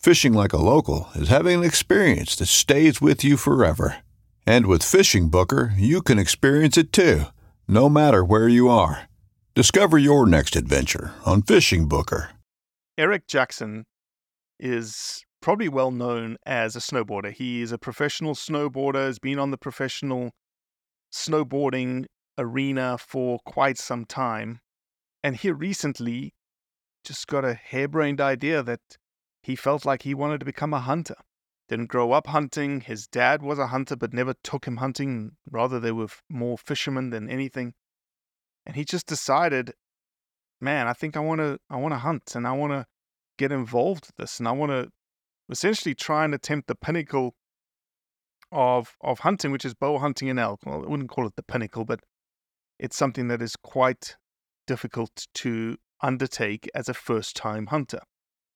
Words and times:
Fishing 0.00 0.32
like 0.32 0.54
a 0.54 0.56
local 0.56 1.10
is 1.14 1.28
having 1.28 1.58
an 1.58 1.64
experience 1.64 2.34
that 2.36 2.46
stays 2.46 3.02
with 3.02 3.22
you 3.22 3.36
forever. 3.36 3.98
And 4.46 4.64
with 4.64 4.82
Fishing 4.82 5.28
Booker, 5.28 5.74
you 5.76 6.00
can 6.00 6.18
experience 6.18 6.78
it 6.78 6.90
too, 6.90 7.24
no 7.68 7.90
matter 7.90 8.24
where 8.24 8.48
you 8.48 8.70
are. 8.70 9.10
Discover 9.54 9.98
your 9.98 10.26
next 10.26 10.56
adventure 10.56 11.12
on 11.26 11.42
Fishing 11.42 11.86
Booker. 11.86 12.30
Eric 12.96 13.26
Jackson 13.26 13.84
is 14.58 15.22
probably 15.42 15.68
well 15.68 15.90
known 15.90 16.38
as 16.46 16.74
a 16.74 16.80
snowboarder. 16.80 17.30
He 17.30 17.60
is 17.60 17.70
a 17.70 17.76
professional 17.76 18.34
snowboarder, 18.34 19.04
has 19.04 19.18
been 19.18 19.38
on 19.38 19.50
the 19.50 19.58
professional 19.58 20.30
snowboarding 21.12 22.06
arena 22.38 22.96
for 22.96 23.38
quite 23.44 23.76
some 23.76 24.06
time. 24.06 24.60
And 25.22 25.36
he 25.36 25.50
recently 25.50 26.32
just 27.04 27.26
got 27.26 27.44
a 27.44 27.52
harebrained 27.52 28.22
idea 28.22 28.62
that 28.62 28.80
he 29.42 29.56
felt 29.56 29.84
like 29.84 30.02
he 30.02 30.14
wanted 30.14 30.40
to 30.40 30.46
become 30.46 30.74
a 30.74 30.80
hunter. 30.80 31.16
Didn't 31.68 31.86
grow 31.86 32.12
up 32.12 32.26
hunting. 32.26 32.80
His 32.80 33.06
dad 33.06 33.42
was 33.42 33.58
a 33.58 33.68
hunter, 33.68 33.96
but 33.96 34.12
never 34.12 34.34
took 34.42 34.66
him 34.66 34.78
hunting. 34.78 35.36
Rather, 35.50 35.78
they 35.78 35.92
were 35.92 36.08
more 36.28 36.58
fishermen 36.58 37.10
than 37.10 37.30
anything. 37.30 37.74
And 38.66 38.76
he 38.76 38.84
just 38.84 39.06
decided, 39.06 39.72
man, 40.60 40.88
I 40.88 40.92
think 40.92 41.16
I 41.16 41.20
want 41.20 41.40
to, 41.40 41.58
I 41.70 41.76
want 41.76 41.92
to 41.92 41.98
hunt, 41.98 42.34
and 42.34 42.46
I 42.46 42.52
want 42.52 42.72
to 42.72 42.86
get 43.38 43.52
involved 43.52 44.06
with 44.06 44.16
this, 44.16 44.38
and 44.38 44.48
I 44.48 44.52
want 44.52 44.72
to 44.72 44.90
essentially 45.48 45.94
try 45.94 46.24
and 46.24 46.34
attempt 46.34 46.68
the 46.68 46.74
pinnacle 46.74 47.34
of 48.52 48.96
of 49.00 49.20
hunting, 49.20 49.52
which 49.52 49.64
is 49.64 49.74
bow 49.74 49.98
hunting 49.98 50.28
and 50.28 50.38
elk. 50.38 50.60
Well, 50.66 50.84
I 50.84 50.88
wouldn't 50.88 51.10
call 51.10 51.26
it 51.26 51.36
the 51.36 51.42
pinnacle, 51.42 51.84
but 51.84 52.00
it's 52.78 52.96
something 52.96 53.28
that 53.28 53.40
is 53.40 53.56
quite 53.56 54.16
difficult 54.66 55.26
to 55.34 55.76
undertake 56.02 56.68
as 56.74 56.88
a 56.88 56.94
first 56.94 57.36
time 57.36 57.66
hunter. 57.66 58.00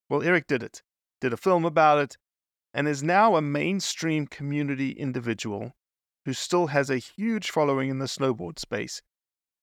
Well, 0.09 0.22
Eric 0.22 0.47
did 0.47 0.62
it, 0.62 0.82
did 1.20 1.32
a 1.32 1.37
film 1.37 1.65
about 1.65 1.98
it, 1.98 2.16
and 2.75 2.87
is 2.87 3.03
now 3.03 3.37
a 3.37 3.42
mainstream 3.42 4.26
community 4.26 4.91
individual 4.91 5.72
who 6.25 6.32
still 6.32 6.69
has 6.69 6.91
a 6.91 6.98
huge 6.98 7.50
following 7.50 7.88
in 7.88 7.98
the 7.98 8.06
snowboard 8.06 8.59
space 8.59 9.00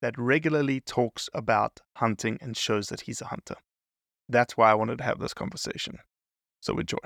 that 0.02 0.18
regularly 0.18 0.80
talks 0.80 1.30
about 1.34 1.80
hunting 1.98 2.38
and 2.42 2.58
shows 2.58 2.88
that 2.88 3.02
he's 3.02 3.22
a 3.22 3.26
hunter. 3.26 3.56
That's 4.28 4.58
why 4.58 4.72
I 4.72 4.76
wanted 4.76 4.98
to 5.00 5.04
have 5.04 5.20
this 5.20 5.34
conversation. 5.34 6.00
So 6.62 6.78
enjoy. 6.80 6.98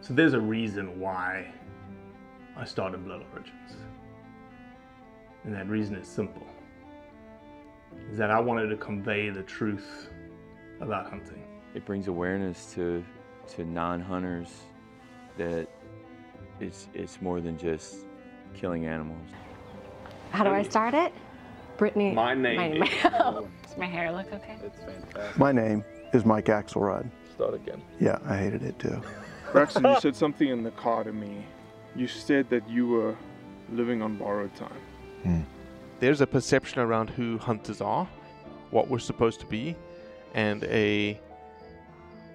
So 0.00 0.14
there's 0.14 0.34
a 0.34 0.40
reason 0.40 0.98
why 1.00 1.52
I 2.56 2.64
started 2.64 3.04
Blood 3.04 3.24
Origins. 3.32 3.76
And 5.44 5.54
that 5.54 5.68
reason 5.68 5.94
is 5.96 6.08
simple. 6.08 6.46
Is 8.10 8.18
that 8.18 8.30
I 8.30 8.40
wanted 8.40 8.68
to 8.68 8.76
convey 8.76 9.30
the 9.30 9.42
truth 9.42 10.08
about 10.80 11.10
hunting. 11.10 11.44
It 11.74 11.84
brings 11.84 12.08
awareness 12.08 12.72
to 12.74 13.04
to 13.48 13.64
non-hunters 13.64 14.48
that 15.36 15.68
it's 16.60 16.88
it's 16.94 17.20
more 17.22 17.40
than 17.40 17.58
just 17.58 17.96
killing 18.54 18.86
animals. 18.86 19.28
How 20.30 20.44
do 20.44 20.50
I 20.50 20.62
start 20.62 20.94
it? 20.94 21.12
Brittany. 21.76 22.12
My 22.12 22.34
name 22.34 22.82
is- 22.82 22.88
Does 23.02 23.76
my 23.78 23.86
hair 23.86 24.10
look 24.12 24.32
okay? 24.32 24.56
It's 24.64 24.78
fantastic. 24.80 25.38
My 25.38 25.52
name 25.52 25.84
is 26.12 26.24
Mike 26.24 26.46
Axelrod. 26.46 27.08
Start 27.34 27.54
again. 27.54 27.80
Yeah, 28.00 28.18
I 28.26 28.36
hated 28.36 28.62
it 28.62 28.78
too. 28.78 29.00
Braxton, 29.52 29.84
you 29.84 30.00
said 30.00 30.16
something 30.16 30.48
in 30.48 30.62
the 30.62 30.72
car 30.72 31.04
to 31.04 31.12
me. 31.12 31.46
You 31.96 32.06
said 32.08 32.50
that 32.50 32.68
you 32.68 32.88
were 32.88 33.16
living 33.72 34.02
on 34.02 34.16
borrowed 34.16 34.54
time. 34.56 34.80
Hmm. 35.22 35.40
There's 36.00 36.20
a 36.20 36.26
perception 36.26 36.80
around 36.80 37.10
who 37.10 37.38
hunters 37.38 37.80
are, 37.80 38.08
what 38.70 38.88
we're 38.88 38.98
supposed 38.98 39.40
to 39.40 39.46
be, 39.46 39.76
and 40.34 40.64
a 40.64 41.20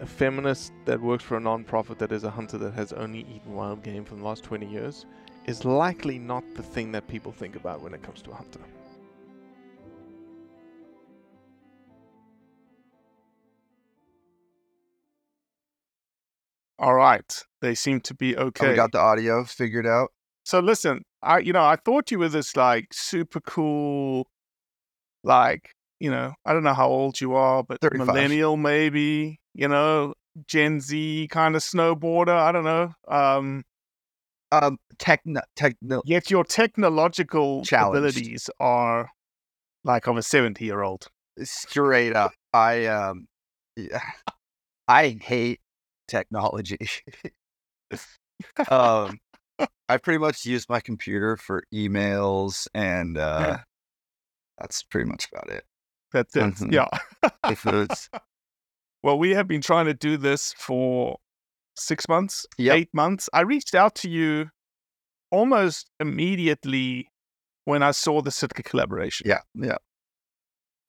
a 0.01 0.05
feminist 0.05 0.73
that 0.85 0.99
works 0.99 1.23
for 1.23 1.37
a 1.37 1.39
non-profit 1.39 1.97
that 1.99 2.11
is 2.11 2.23
a 2.25 2.29
hunter 2.29 2.57
that 2.57 2.73
has 2.73 2.91
only 2.93 3.19
eaten 3.19 3.53
wild 3.53 3.81
game 3.83 4.03
for 4.03 4.15
the 4.15 4.23
last 4.23 4.43
20 4.43 4.65
years 4.65 5.05
is 5.45 5.63
likely 5.63 6.17
not 6.19 6.43
the 6.55 6.63
thing 6.63 6.91
that 6.91 7.07
people 7.07 7.31
think 7.31 7.55
about 7.55 7.79
when 7.81 7.93
it 7.93 8.01
comes 8.01 8.21
to 8.21 8.31
a 8.31 8.35
hunter. 8.35 8.59
All 16.79 16.95
right, 16.95 17.43
they 17.61 17.75
seem 17.75 18.01
to 18.01 18.13
be 18.13 18.35
Oh, 18.35 18.47
okay. 18.47 18.69
we 18.69 18.75
got 18.75 18.91
the 18.91 18.99
audio 18.99 19.43
figured 19.45 19.87
out. 19.87 20.09
So 20.43 20.59
listen, 20.59 21.03
I 21.23 21.39
you 21.39 21.53
know 21.53 21.63
I 21.63 21.75
thought 21.77 22.11
you 22.11 22.19
were 22.19 22.29
this 22.29 22.55
like 22.55 22.87
super 22.93 23.39
cool, 23.41 24.27
like 25.23 25.71
you 25.99 26.11
know 26.11 26.33
I 26.45 26.53
don't 26.53 26.63
know 26.63 26.73
how 26.73 26.89
old 26.89 27.21
you 27.21 27.33
are, 27.33 27.63
but 27.63 27.81
35. 27.81 28.07
millennial 28.07 28.57
maybe, 28.57 29.39
you 29.53 29.67
know 29.67 30.13
Gen 30.47 30.79
Z 30.81 31.27
kind 31.31 31.55
of 31.55 31.61
snowboarder. 31.61 32.35
I 32.35 32.51
don't 32.51 32.65
know. 32.65 32.93
Um, 33.07 33.63
Um, 34.51 34.77
techno, 34.99 35.41
techno. 35.55 36.01
yet 36.05 36.29
your 36.29 36.43
technological 36.43 37.63
Challenged. 37.63 38.17
abilities 38.17 38.49
are 38.59 39.09
like 39.83 40.07
of 40.07 40.17
a 40.17 40.21
seventy 40.23 40.65
year 40.65 40.81
old. 40.83 41.07
Straight 41.43 42.15
up, 42.15 42.33
I 42.53 42.85
um, 42.85 43.27
yeah, 43.75 44.01
I 44.87 45.17
hate 45.21 45.61
technology. 46.07 46.77
um, 48.69 49.19
I 49.93 49.97
pretty 49.97 50.17
much 50.17 50.43
use 50.45 50.67
my 50.67 50.79
computer 50.79 51.37
for 51.37 51.63
emails, 51.73 52.67
and 52.73 53.15
uh, 53.17 53.57
that's 54.57 54.81
pretty 54.81 55.07
much 55.07 55.27
about 55.31 55.49
it. 55.49 55.65
That's 56.11 56.35
it. 56.35 56.39
Mhm. 56.41 56.71
Yeah. 56.73 56.87
It's 57.45 58.09
Well, 59.03 59.19
we 59.19 59.31
have 59.31 59.47
been 59.47 59.61
trying 59.61 59.85
to 59.85 59.93
do 59.93 60.17
this 60.17 60.53
for 60.57 61.17
six 61.75 62.07
months, 62.09 62.47
Yep. 62.57 62.75
eight 62.75 62.89
months. 62.93 63.29
I 63.33 63.41
reached 63.41 63.75
out 63.75 63.93
to 63.95 64.09
you 64.09 64.49
almost 65.31 65.89
immediately 65.99 67.09
when 67.65 67.83
I 67.83 67.91
saw 67.91 68.21
the 68.21 68.31
Sitka 68.31 68.63
collaboration. 68.63 69.27
yeah, 69.29 69.41
yeah, 69.53 69.77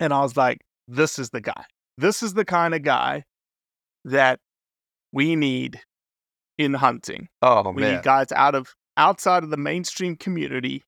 And 0.00 0.12
I 0.14 0.20
was 0.22 0.36
like, 0.36 0.60
this 0.88 1.18
is 1.18 1.30
the 1.30 1.40
guy. 1.40 1.64
This 1.98 2.22
is 2.22 2.34
the 2.34 2.44
kind 2.44 2.74
of 2.74 2.82
guy 2.82 3.24
that 4.04 4.40
we 5.12 5.36
need 5.36 5.80
in 6.58 6.74
hunting. 6.74 7.28
oh 7.42 7.70
we 7.72 7.82
man, 7.82 7.96
need 7.96 8.02
guys 8.04 8.30
out 8.32 8.54
of 8.54 8.74
outside 8.96 9.44
of 9.44 9.50
the 9.50 9.56
mainstream 9.56 10.16
community. 10.16 10.82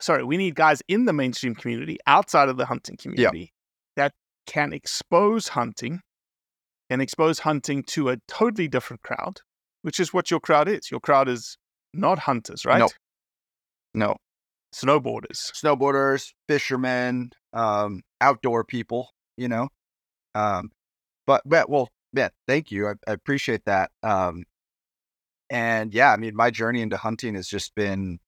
Sorry, 0.00 0.24
we 0.24 0.36
need 0.36 0.54
guys 0.54 0.82
in 0.88 1.04
the 1.04 1.12
mainstream 1.12 1.54
community 1.54 1.98
outside 2.06 2.48
of 2.48 2.56
the 2.56 2.66
hunting 2.66 2.96
community 2.96 3.52
that 3.96 4.12
can 4.46 4.72
expose 4.72 5.48
hunting 5.48 6.00
can 6.90 7.00
expose 7.00 7.38
hunting 7.38 7.84
to 7.84 8.08
a 8.08 8.16
totally 8.26 8.66
different 8.66 9.02
crowd, 9.02 9.40
which 9.82 10.00
is 10.00 10.12
what 10.12 10.30
your 10.30 10.40
crowd 10.40 10.68
is. 10.68 10.90
Your 10.90 10.98
crowd 10.98 11.28
is 11.28 11.56
not 11.94 12.18
hunters, 12.18 12.66
right? 12.66 12.80
No. 12.80 12.88
No. 13.94 14.16
Snowboarders. 14.74 15.52
Snowboarders, 15.52 16.32
fishermen, 16.48 17.30
um, 17.52 18.02
outdoor 18.20 18.64
people, 18.64 19.10
you 19.36 19.46
know. 19.46 19.68
Um, 20.34 20.70
but, 21.28 21.42
but 21.46 21.70
well, 21.70 21.88
yeah, 22.12 22.30
thank 22.48 22.72
you. 22.72 22.88
I, 22.88 22.94
I 23.06 23.12
appreciate 23.12 23.64
that. 23.66 23.92
Um, 24.02 24.44
and 25.50 25.92
yeah, 25.92 26.12
I 26.12 26.16
mean, 26.16 26.34
my 26.36 26.50
journey 26.50 26.80
into 26.80 26.96
hunting 26.96 27.34
has 27.34 27.48
just 27.48 27.74
been 27.74 28.18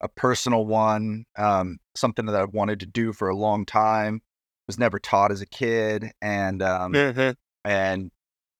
a 0.00 0.08
personal 0.08 0.64
one, 0.64 1.24
um, 1.36 1.78
something 1.94 2.26
that 2.26 2.34
I've 2.34 2.52
wanted 2.54 2.80
to 2.80 2.86
do 2.86 3.12
for 3.12 3.28
a 3.28 3.36
long 3.36 3.66
time. 3.66 4.22
Was 4.66 4.78
never 4.78 4.98
taught 4.98 5.32
as 5.32 5.40
a 5.40 5.46
kid, 5.46 6.12
and 6.20 6.62
um, 6.62 6.92
Mhm. 6.92 7.36
and 7.64 8.10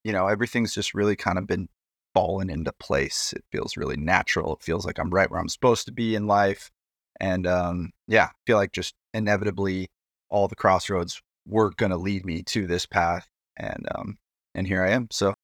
you 0.04 0.12
know, 0.12 0.26
everything's 0.26 0.72
just 0.74 0.94
really 0.94 1.16
kind 1.16 1.36
of 1.36 1.46
been 1.46 1.68
falling 2.14 2.48
into 2.48 2.72
place. 2.72 3.34
It 3.34 3.44
feels 3.52 3.76
really 3.76 3.96
natural. 3.98 4.54
It 4.54 4.62
feels 4.62 4.86
like 4.86 4.98
I'm 4.98 5.10
right 5.10 5.30
where 5.30 5.38
I'm 5.38 5.50
supposed 5.50 5.84
to 5.84 5.92
be 5.92 6.14
in 6.14 6.26
life, 6.26 6.70
and 7.20 7.46
um, 7.46 7.90
yeah, 8.06 8.24
I 8.24 8.30
feel 8.46 8.56
like 8.56 8.72
just 8.72 8.94
inevitably 9.12 9.90
all 10.30 10.48
the 10.48 10.56
crossroads 10.56 11.20
were 11.46 11.70
going 11.72 11.90
to 11.90 11.98
lead 11.98 12.24
me 12.24 12.42
to 12.44 12.66
this 12.66 12.86
path, 12.86 13.28
and 13.58 13.86
um, 13.94 14.18
and 14.54 14.66
here 14.66 14.82
I 14.82 14.92
am. 14.92 15.08
So 15.10 15.34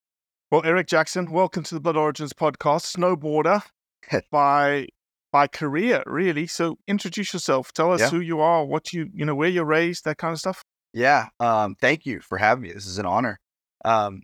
Well, 0.55 0.62
Eric 0.65 0.87
Jackson, 0.87 1.33
welcome 1.33 1.65
to 1.65 1.75
the 1.75 1.81
Blood 1.81 1.97
Origins 1.97 2.33
podcast. 2.33 2.95
Snowboarder 2.95 3.62
by 4.31 4.87
by 5.33 5.49
career, 5.49 6.05
really. 6.06 6.47
So 6.47 6.79
introduce 6.87 7.33
yourself. 7.33 7.73
Tell 7.73 7.91
us 7.93 8.03
Yeah. 8.03 8.11
who 8.11 8.21
you 8.21 8.39
are, 8.39 8.65
what 8.65 8.93
you 8.93 9.11
you 9.12 9.25
know, 9.25 9.35
where 9.35 9.49
you're 9.49 9.65
raised, 9.65 10.05
that 10.05 10.19
kind 10.19 10.33
of 10.33 10.39
stuff. 10.39 10.62
Yeah. 10.93 11.27
Um, 11.41 11.75
thank 11.81 12.06
you 12.06 12.21
for 12.21 12.39
having 12.39 12.62
me. 12.62 12.73
This 12.73 12.87
is 12.87 12.99
an 12.99 13.05
honor. 13.05 13.41
Um, 13.85 14.23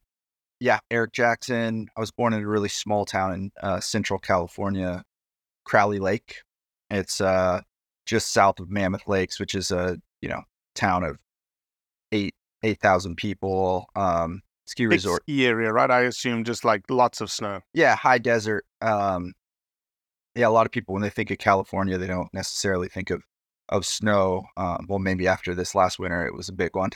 yeah, 0.60 0.78
Eric 0.88 1.14
Jackson. 1.14 1.88
I 1.96 2.00
was 2.00 2.12
born 2.12 2.32
in 2.32 2.44
a 2.44 2.46
really 2.46 2.68
small 2.68 3.04
town 3.04 3.32
in 3.34 3.50
uh, 3.60 3.80
Central 3.80 4.20
California, 4.20 5.02
Crowley 5.64 5.98
Lake. 5.98 6.36
It's 6.90 7.20
uh, 7.20 7.62
just 8.06 8.32
south 8.32 8.60
of 8.60 8.70
Mammoth 8.70 9.08
Lakes, 9.08 9.40
which 9.40 9.56
is 9.56 9.72
a 9.72 9.96
you 10.22 10.28
know 10.28 10.42
town 10.76 11.02
of 11.02 11.18
eight 12.12 12.36
eight 12.62 12.78
thousand 12.80 13.16
people. 13.16 13.88
Um, 13.96 14.42
ski 14.70 14.86
resort. 14.86 15.22
ski 15.22 15.46
area, 15.46 15.72
right? 15.72 15.90
I 15.90 16.02
assume 16.02 16.44
just 16.44 16.64
like 16.64 16.82
lots 16.88 17.20
of 17.20 17.30
snow. 17.30 17.60
Yeah, 17.74 17.96
high 17.96 18.18
desert. 18.18 18.64
Um, 18.80 19.32
yeah, 20.34 20.46
a 20.46 20.50
lot 20.50 20.66
of 20.66 20.72
people 20.72 20.92
when 20.92 21.02
they 21.02 21.10
think 21.10 21.30
of 21.30 21.38
California, 21.38 21.98
they 21.98 22.06
don't 22.06 22.32
necessarily 22.32 22.88
think 22.88 23.10
of 23.10 23.22
of 23.68 23.84
snow. 23.84 24.44
Um, 24.56 24.86
well, 24.88 24.98
maybe 24.98 25.26
after 25.26 25.54
this 25.54 25.74
last 25.74 25.98
winter, 25.98 26.26
it 26.26 26.34
was 26.34 26.48
a 26.48 26.52
big 26.54 26.74
one, 26.74 26.90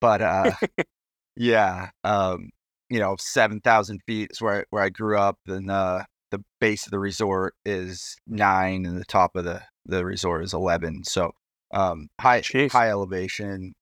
but 0.00 0.20
uh, 0.22 0.52
yeah, 1.36 1.90
um, 2.04 2.50
you 2.90 2.98
know, 2.98 3.16
seven 3.18 3.60
thousand 3.60 4.00
feet 4.06 4.30
is 4.32 4.40
where 4.40 4.60
I, 4.60 4.64
where 4.70 4.82
I 4.82 4.90
grew 4.90 5.18
up, 5.18 5.38
and 5.46 5.70
uh, 5.70 6.04
the 6.30 6.44
base 6.60 6.86
of 6.86 6.90
the 6.90 6.98
resort 6.98 7.54
is 7.64 8.16
nine, 8.26 8.84
and 8.84 8.98
the 8.98 9.04
top 9.04 9.34
of 9.34 9.44
the 9.44 9.62
the 9.86 10.04
resort 10.04 10.44
is 10.44 10.52
eleven. 10.52 11.04
So 11.04 11.32
um, 11.72 12.08
high 12.20 12.42
Jeez. 12.42 12.72
high 12.72 12.90
elevation, 12.90 13.74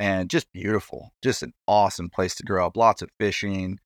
and 0.00 0.30
just 0.30 0.50
beautiful, 0.52 1.12
just 1.22 1.44
an 1.44 1.52
awesome 1.68 2.08
place 2.08 2.34
to 2.36 2.42
grow 2.42 2.66
up. 2.66 2.76
Lots 2.76 3.02
of 3.02 3.10
fishing, 3.20 3.78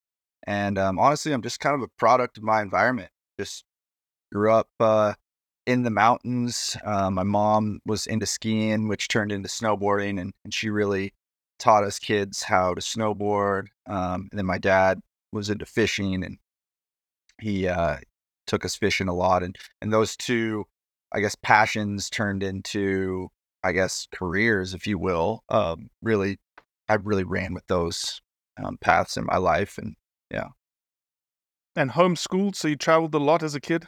and 0.47 0.79
um, 0.79 0.99
honestly, 0.99 1.33
I'm 1.33 1.43
just 1.43 1.61
kind 1.61 1.75
of 1.75 1.83
a 1.83 1.89
product 1.99 2.39
of 2.39 2.45
my 2.45 2.63
environment. 2.63 3.11
Just 3.39 3.65
grew 4.33 4.53
up 4.53 4.69
uh, 4.81 5.15
in 5.67 5.83
the 5.83 5.91
mountains. 5.91 6.77
Uh, 6.85 7.11
my 7.11 7.25
mom 7.25 7.81
was 7.85 8.07
into 8.07 8.27
skiing, 8.27 8.89
which 8.89 9.09
turned 9.09 9.33
into 9.33 9.49
snowboarding, 9.49 10.21
and, 10.21 10.33
and 10.45 10.55
she 10.55 10.71
really 10.71 11.13
taught 11.59 11.85
us 11.85 11.99
kids 11.99 12.45
how 12.45 12.75
to 12.75 12.81
snowboard. 12.81 13.67
Um, 13.87 14.29
and 14.31 14.39
then 14.39 14.47
my 14.47 14.59
dad 14.59 15.01
was 15.33 15.51
into 15.51 15.67
fishing, 15.67 16.25
and 16.25 16.39
he 17.41 17.67
uh, 17.67 17.97
took 18.47 18.65
us 18.65 18.77
fishing 18.77 19.09
a 19.09 19.15
lot. 19.15 19.43
And 19.43 19.57
and 19.83 19.93
those 19.93 20.17
two, 20.17 20.65
I 21.13 21.21
guess, 21.21 21.35
passions 21.35 22.09
turned 22.09 22.43
into, 22.45 23.31
I 23.65 23.73
guess, 23.73 24.07
careers, 24.13 24.75
if 24.75 24.87
you 24.87 24.99
will. 24.99 25.43
Um, 25.49 25.91
really, 26.03 26.39
I 26.89 26.95
really 26.95 27.25
ran 27.25 27.55
with 27.55 27.67
those 27.67 28.21
um, 28.63 28.77
paths 28.81 29.17
in 29.17 29.25
my 29.27 29.39
life, 29.39 29.79
and 29.79 29.97
yeah. 30.31 30.49
And 31.77 31.91
homeschooled, 31.93 32.55
so 32.57 32.69
you 32.69 32.77
traveled 32.77 33.15
a 33.15 33.19
lot 33.19 33.43
as 33.43 33.55
a 33.55 33.61
kid. 33.61 33.87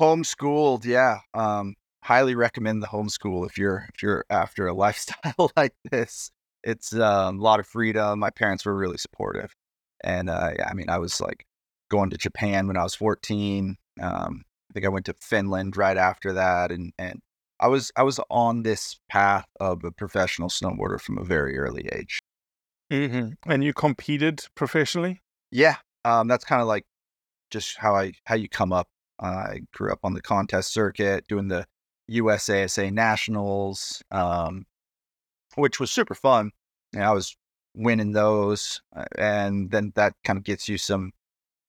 homeschooled 0.00 0.84
yeah 0.84 1.18
um 1.34 1.74
highly 2.04 2.34
recommend 2.34 2.82
the 2.82 2.86
homeschool 2.86 3.46
if 3.46 3.58
you're 3.58 3.88
if 3.94 4.02
you're 4.02 4.24
after 4.30 4.66
a 4.66 4.74
lifestyle 4.84 5.50
like 5.56 5.74
this 5.90 6.30
it's 6.64 6.92
um, 6.94 7.38
a 7.38 7.42
lot 7.42 7.60
of 7.60 7.66
freedom 7.66 8.18
my 8.18 8.30
parents 8.30 8.64
were 8.64 8.74
really 8.76 8.98
supportive 8.98 9.54
and 10.04 10.30
uh 10.30 10.50
yeah, 10.58 10.68
i 10.68 10.74
mean 10.74 10.88
i 10.88 10.98
was 10.98 11.20
like 11.20 11.44
going 11.90 12.10
to 12.10 12.16
japan 12.16 12.66
when 12.68 12.76
i 12.76 12.82
was 12.82 12.94
14 12.94 13.76
um 14.00 14.44
i 14.70 14.72
think 14.72 14.86
i 14.86 14.88
went 14.88 15.06
to 15.06 15.14
finland 15.20 15.76
right 15.76 15.96
after 15.96 16.32
that 16.34 16.70
and 16.70 16.92
and 16.98 17.20
i 17.60 17.68
was 17.68 17.90
i 17.96 18.02
was 18.02 18.20
on 18.30 18.62
this 18.62 18.98
path 19.08 19.46
of 19.60 19.84
a 19.84 19.90
professional 19.90 20.48
snowboarder 20.48 21.00
from 21.00 21.18
a 21.18 21.24
very 21.24 21.58
early 21.58 21.88
age 21.92 22.20
Mm-hmm. 22.90 23.50
And 23.50 23.62
you 23.62 23.74
competed 23.74 24.46
professionally. 24.54 25.20
yeah 25.50 25.76
um 26.04 26.26
that's 26.28 26.44
kind 26.44 26.62
of 26.62 26.68
like 26.68 26.86
just 27.50 27.76
how 27.76 27.94
i 27.94 28.12
how 28.24 28.34
you 28.34 28.48
come 28.48 28.72
up 28.72 28.88
i 29.20 29.60
grew 29.72 29.92
up 29.92 29.98
on 30.04 30.14
the 30.14 30.22
contest 30.22 30.72
circuit 30.72 31.26
doing 31.28 31.48
the 31.48 31.66
usasa 32.10 32.90
nationals 32.92 34.02
um 34.10 34.64
which 35.56 35.78
was 35.80 35.90
super 35.90 36.14
fun 36.14 36.50
and 36.94 37.04
i 37.04 37.12
was 37.12 37.36
winning 37.74 38.12
those 38.12 38.80
uh, 38.96 39.04
and 39.18 39.70
then 39.70 39.92
that 39.94 40.14
kind 40.24 40.38
of 40.38 40.44
gets 40.44 40.68
you 40.68 40.78
some 40.78 41.12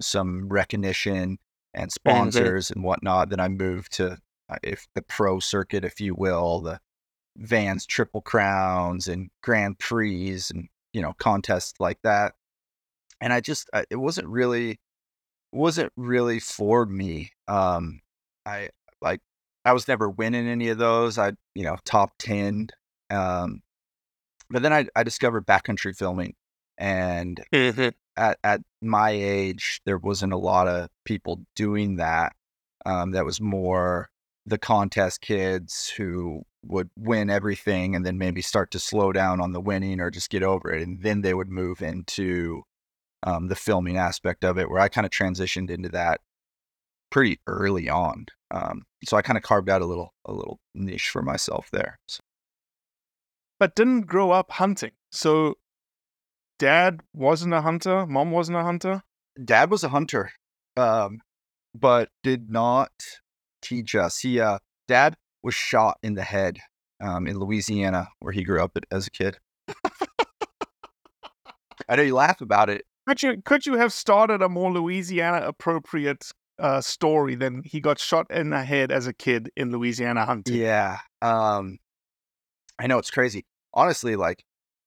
some 0.01 0.47
recognition 0.47 1.37
and 1.73 1.91
sponsors 1.91 2.71
and 2.71 2.83
whatnot 2.83 3.29
then 3.29 3.39
i 3.41 3.47
moved 3.49 3.91
to 3.91 4.17
uh, 4.49 4.57
if 4.63 4.87
the 4.95 5.01
pro 5.01 5.39
circuit 5.39 5.83
if 5.85 6.01
you 6.01 6.15
will 6.15 6.61
the 6.61 6.79
vans 7.37 7.85
triple 7.85 8.21
crowns 8.21 9.07
and 9.07 9.29
grand 9.41 9.79
prix 9.79 10.41
and 10.53 10.67
you 10.93 11.01
know 11.01 11.13
contests 11.19 11.79
like 11.79 11.99
that. 12.03 12.33
And 13.21 13.31
i 13.33 13.39
just 13.39 13.69
I, 13.73 13.85
it 13.89 13.95
wasn't 13.97 14.27
really 14.27 14.79
wasn't 15.51 15.91
really 15.95 16.39
for 16.39 16.85
me. 16.85 17.31
Um 17.47 18.01
i 18.45 18.69
like 19.01 19.21
i 19.65 19.73
was 19.73 19.87
never 19.87 20.09
winning 20.09 20.47
any 20.47 20.69
of 20.69 20.77
those. 20.77 21.17
I 21.17 21.33
you 21.55 21.63
know 21.63 21.77
top 21.85 22.11
10 22.19 22.69
um 23.09 23.61
but 24.49 24.61
then 24.61 24.73
i, 24.73 24.87
I 24.95 25.03
discovered 25.03 25.45
backcountry 25.47 25.95
filming 25.95 26.35
and 26.77 27.43
Mm-hmm. 27.53 27.89
at, 28.17 28.37
at 28.43 28.61
my 28.81 29.11
age 29.11 29.81
there 29.85 29.97
wasn't 29.97 30.33
a 30.33 30.37
lot 30.37 30.67
of 30.67 30.89
people 31.05 31.41
doing 31.55 31.97
that 31.97 32.33
um 32.85 33.11
that 33.11 33.25
was 33.25 33.41
more 33.41 34.09
the 34.49 34.57
contest 34.57 35.21
kids 35.21 35.93
who 35.95 36.41
would 36.63 36.89
win 36.97 37.29
everything 37.29 37.95
and 37.95 38.05
then 38.05 38.17
maybe 38.17 38.41
start 38.41 38.71
to 38.71 38.79
slow 38.79 39.11
down 39.11 39.39
on 39.39 39.53
the 39.53 39.61
winning 39.61 39.99
or 40.01 40.09
just 40.09 40.29
get 40.29 40.43
over 40.43 40.73
it 40.73 40.81
and 40.81 41.01
then 41.01 41.21
they 41.21 41.33
would 41.33 41.49
move 41.49 41.81
into 41.81 42.63
um, 43.23 43.47
the 43.47 43.55
filming 43.55 43.97
aspect 43.97 44.43
of 44.43 44.57
it 44.57 44.69
where 44.69 44.79
i 44.79 44.89
kind 44.89 45.05
of 45.05 45.11
transitioned 45.11 45.69
into 45.69 45.89
that 45.89 46.19
pretty 47.11 47.39
early 47.47 47.87
on 47.89 48.25
um, 48.51 48.83
so 49.05 49.15
i 49.15 49.21
kind 49.21 49.37
of 49.37 49.43
carved 49.43 49.69
out 49.69 49.81
a 49.81 49.85
little 49.85 50.13
a 50.25 50.33
little 50.33 50.59
niche 50.73 51.09
for 51.09 51.21
myself 51.21 51.69
there 51.71 51.99
so, 52.07 52.19
But 53.59 53.75
didn't 53.75 54.01
grow 54.07 54.31
up 54.31 54.51
hunting. 54.51 54.91
So 55.11 55.55
dad 56.57 57.01
wasn't 57.13 57.53
a 57.53 57.61
hunter, 57.61 58.05
mom 58.05 58.31
wasn't 58.31 58.57
a 58.57 58.63
hunter. 58.63 59.03
dad 59.43 59.69
was 59.69 59.83
a 59.83 59.89
hunter 59.89 60.31
um, 60.75 61.19
but 61.73 62.09
did 62.23 62.49
not 62.49 62.91
teach 63.61 63.95
us 63.95 64.19
he 64.19 64.39
uh 64.39 64.57
dad 64.87 65.15
was 65.43 65.55
shot 65.55 65.97
in 66.03 66.15
the 66.15 66.23
head 66.23 66.59
um, 67.01 67.27
in 67.27 67.37
louisiana 67.39 68.09
where 68.19 68.33
he 68.33 68.43
grew 68.43 68.61
up 68.61 68.77
as 68.91 69.07
a 69.07 69.11
kid 69.11 69.37
i 71.87 71.95
know 71.95 72.03
you 72.03 72.15
laugh 72.15 72.41
about 72.41 72.69
it 72.69 72.85
Could 73.07 73.23
you 73.23 73.41
could 73.43 73.65
you 73.65 73.75
have 73.75 73.91
started 73.91 74.41
a 74.41 74.49
more 74.49 74.71
Louisiana 74.71 75.47
appropriate 75.47 76.29
uh, 76.59 76.81
story 76.81 77.35
than 77.35 77.63
he 77.65 77.79
got 77.79 77.97
shot 77.97 78.29
in 78.29 78.51
the 78.51 78.63
head 78.63 78.91
as 78.91 79.07
a 79.07 79.13
kid 79.13 79.49
in 79.55 79.71
Louisiana 79.71 80.25
hunting? 80.25 80.57
Yeah. 80.57 80.99
Um 81.21 81.79
I 82.77 82.85
know 82.87 82.99
it's 82.99 83.09
crazy. 83.09 83.45
Honestly, 83.73 84.15
like 84.15 84.43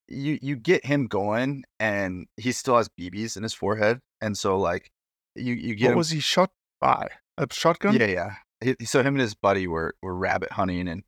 you 0.06 0.38
you 0.40 0.54
get 0.54 0.84
him 0.86 1.08
going 1.08 1.64
and 1.80 2.26
he 2.36 2.52
still 2.52 2.76
has 2.76 2.88
BBs 2.90 3.36
in 3.36 3.42
his 3.42 3.54
forehead. 3.54 3.98
And 4.20 4.38
so 4.38 4.58
like 4.58 4.92
you 5.34 5.54
you 5.54 5.74
get 5.74 5.86
What 5.86 5.92
him 5.92 5.98
was 5.98 6.10
he 6.10 6.20
shot 6.20 6.50
by? 6.80 7.08
A 7.38 7.46
shotgun? 7.50 7.94
Yeah, 7.96 8.06
yeah. 8.06 8.34
He, 8.62 8.76
so 8.84 9.00
him 9.00 9.14
and 9.14 9.20
his 9.20 9.34
buddy 9.34 9.66
were 9.66 9.94
were 10.02 10.14
rabbit 10.14 10.52
hunting 10.52 10.88
and 10.88 11.02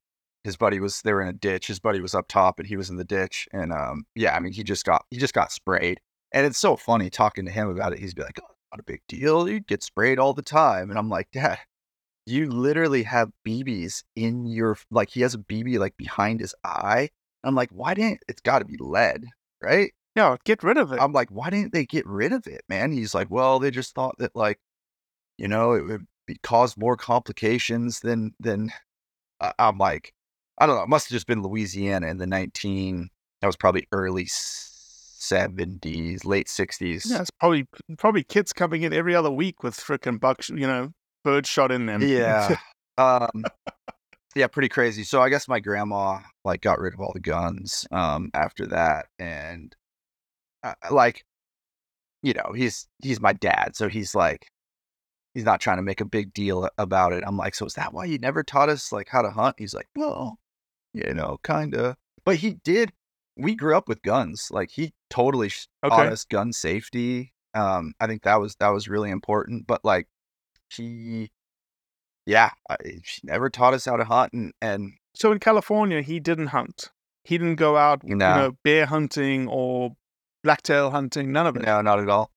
his 0.45 0.57
buddy 0.57 0.79
was 0.81 1.01
they 1.03 1.13
were 1.13 1.23
in 1.23 1.29
a 1.29 1.33
ditch. 1.33 1.67
His 1.67 1.81
buddy 1.81 2.01
was 2.01 2.15
up 2.15 2.29
top 2.29 2.59
and 2.59 2.69
he 2.69 2.77
was 2.77 2.91
in 2.91 2.97
the 2.97 3.05
ditch. 3.05 3.49
And 3.53 3.73
um 3.73 4.05
yeah, 4.15 4.35
I 4.35 4.41
mean 4.41 4.53
he 4.53 4.63
just 4.63 4.85
got 4.85 5.05
he 5.11 5.19
just 5.19 5.35
got 5.35 5.53
sprayed. 5.53 6.01
And 6.33 6.47
it's 6.47 6.59
so 6.59 6.77
funny 6.77 7.11
talking 7.11 7.47
to 7.47 7.51
him 7.53 7.69
about 7.69 7.93
it. 7.93 7.99
He's 7.99 8.15
be 8.15 8.23
like, 8.23 8.39
Oh, 8.43 8.55
not 8.73 8.81
a 8.81 8.85
big 8.85 9.03
deal. 9.09 9.49
You 9.49 9.61
get 9.61 9.83
sprayed 9.83 10.19
all 10.19 10.35
the 10.35 10.43
time. 10.43 10.91
And 10.91 10.99
I'm 10.99 11.09
like, 11.09 11.29
Dad, 11.33 11.59
you 12.27 12.51
literally 12.51 13.03
have 13.05 13.31
BBs 13.47 14.03
in 14.17 14.47
your 14.47 14.77
like 14.91 15.11
he 15.11 15.21
has 15.23 15.35
a 15.35 15.39
BB 15.39 15.79
like 15.79 15.97
behind 15.97 16.41
his 16.41 16.55
eye. 16.65 17.11
I'm 17.45 17.55
like, 17.55 17.71
why 17.71 17.95
didn't 17.95 18.21
it's 18.29 18.41
gotta 18.41 18.65
be 18.65 18.77
lead, 18.79 19.27
right? 19.63 19.93
Yeah, 20.17 20.37
get 20.45 20.63
rid 20.63 20.79
of 20.79 20.93
it. 20.93 21.01
I'm 21.01 21.13
like, 21.13 21.29
why 21.31 21.51
didn't 21.51 21.73
they 21.73 21.87
get 21.87 22.07
rid 22.07 22.33
of 22.33 22.47
it, 22.47 22.63
man? 22.69 22.93
He's 22.93 23.15
like, 23.15 23.31
well, 23.31 23.59
they 23.59 23.71
just 23.71 23.95
thought 23.95 24.17
that 24.19 24.35
like, 24.37 24.59
you 25.39 25.49
know, 25.49 25.73
it 25.73 25.83
would 25.87 26.07
be, 26.27 26.37
cause 26.43 26.77
more 26.77 26.97
complications 26.97 28.01
than 28.01 28.35
than. 28.41 28.71
I 29.41 29.53
I'm 29.59 29.79
like, 29.79 30.15
I 30.59 30.67
don't 30.67 30.77
know. 30.77 30.83
It 30.83 30.89
must 30.89 31.09
have 31.09 31.17
just 31.17 31.27
been 31.27 31.43
Louisiana 31.43 32.07
in 32.09 32.19
the 32.19 32.27
19. 32.27 33.09
That 33.41 33.47
was 33.47 33.57
probably 33.57 33.87
early 33.93 34.27
70s, 34.27 36.25
late 36.25 36.47
60s. 36.47 37.11
yeah, 37.11 37.21
it's 37.21 37.31
probably 37.31 37.67
probably 37.99 38.23
kids 38.23 38.53
coming 38.53 38.83
in 38.83 38.93
every 38.93 39.15
other 39.15 39.31
week 39.31 39.63
with 39.63 39.77
frickin' 39.77 40.21
bucks, 40.21 40.51
you 40.51 40.67
know, 40.67 40.93
bird 41.25 41.47
shot 41.47 41.73
in 41.73 41.87
them. 41.87 42.03
Yeah. 42.03 42.57
um, 42.99 43.45
yeah, 44.35 44.47
pretty 44.47 44.69
crazy. 44.69 45.05
So 45.05 45.23
I 45.23 45.29
guess 45.29 45.49
my 45.49 45.61
grandma 45.61 46.21
like 46.45 46.61
got 46.61 46.79
rid 46.79 46.95
of 46.95 47.01
all 47.01 47.13
the 47.13 47.21
guns 47.21 47.87
um 47.91 48.31
after 48.35 48.67
that, 48.67 49.07
and 49.19 49.75
uh, 50.63 50.75
like, 50.91 51.25
you 52.23 52.35
know, 52.35 52.53
he's 52.55 52.87
he's 53.03 53.21
my 53.21 53.33
dad, 53.33 53.73
so 53.75 53.89
he's 53.89 54.15
like, 54.15 54.47
he's 55.35 55.45
not 55.45 55.61
trying 55.61 55.77
to 55.79 55.83
make 55.83 56.01
a 56.01 56.05
big 56.07 56.33
deal 56.33 56.69
about 56.79 57.13
it. 57.13 57.25
I'm 57.27 57.37
like, 57.37 57.55
so 57.55 57.67
is 57.67 57.75
that 57.75 57.93
why 57.93 58.05
you 58.07 58.19
never 58.19 58.43
taught 58.43 58.69
us 58.69 58.93
like 58.93 59.09
how 59.09 59.23
to 59.23 59.31
hunt? 59.31 59.57
He's 59.59 59.75
like, 59.75 59.89
well, 59.97 60.39
you 60.93 61.13
know, 61.13 61.39
kind 61.43 61.75
of. 61.75 61.97
But 62.25 62.37
he 62.37 62.55
did. 62.65 62.93
We 63.37 63.55
grew 63.55 63.77
up 63.77 63.89
with 63.89 64.03
guns. 64.03 64.49
Like 64.51 64.71
he 64.71 64.93
totally 65.11 65.49
sh- 65.49 65.67
taught 65.83 66.07
us 66.13 66.25
gun 66.25 66.53
safety. 66.53 67.33
Um, 67.53 67.93
I 68.01 68.07
think 68.07 68.23
that 68.23 68.41
was 68.41 68.57
that 68.57 68.69
was 68.69 68.89
really 68.89 69.11
important. 69.11 69.67
But 69.67 69.85
like, 69.85 70.07
he, 70.71 71.31
yeah, 72.27 72.51
I, 72.71 72.77
she 73.03 73.21
never 73.25 73.51
taught 73.51 73.75
us 73.75 73.85
how 73.85 73.97
to 73.97 74.05
hunt, 74.05 74.33
and 74.33 74.53
and 74.63 74.93
So 75.15 75.33
in 75.33 75.39
California, 75.41 76.01
he 76.03 76.21
didn't 76.21 76.49
hunt. 76.49 76.91
He 77.25 77.39
didn't 77.39 77.57
go 77.57 77.77
out, 77.77 78.03
you 78.05 78.17
know, 78.17 78.57
bear 78.65 78.87
hunting 78.87 79.49
or 79.49 79.97
blacktail 80.43 80.91
hunting. 80.91 81.33
None 81.33 81.47
of 81.47 81.57
it. 81.57 81.63
no, 81.63 81.81
not 81.81 81.99
at 82.01 82.09
all. 82.09 82.31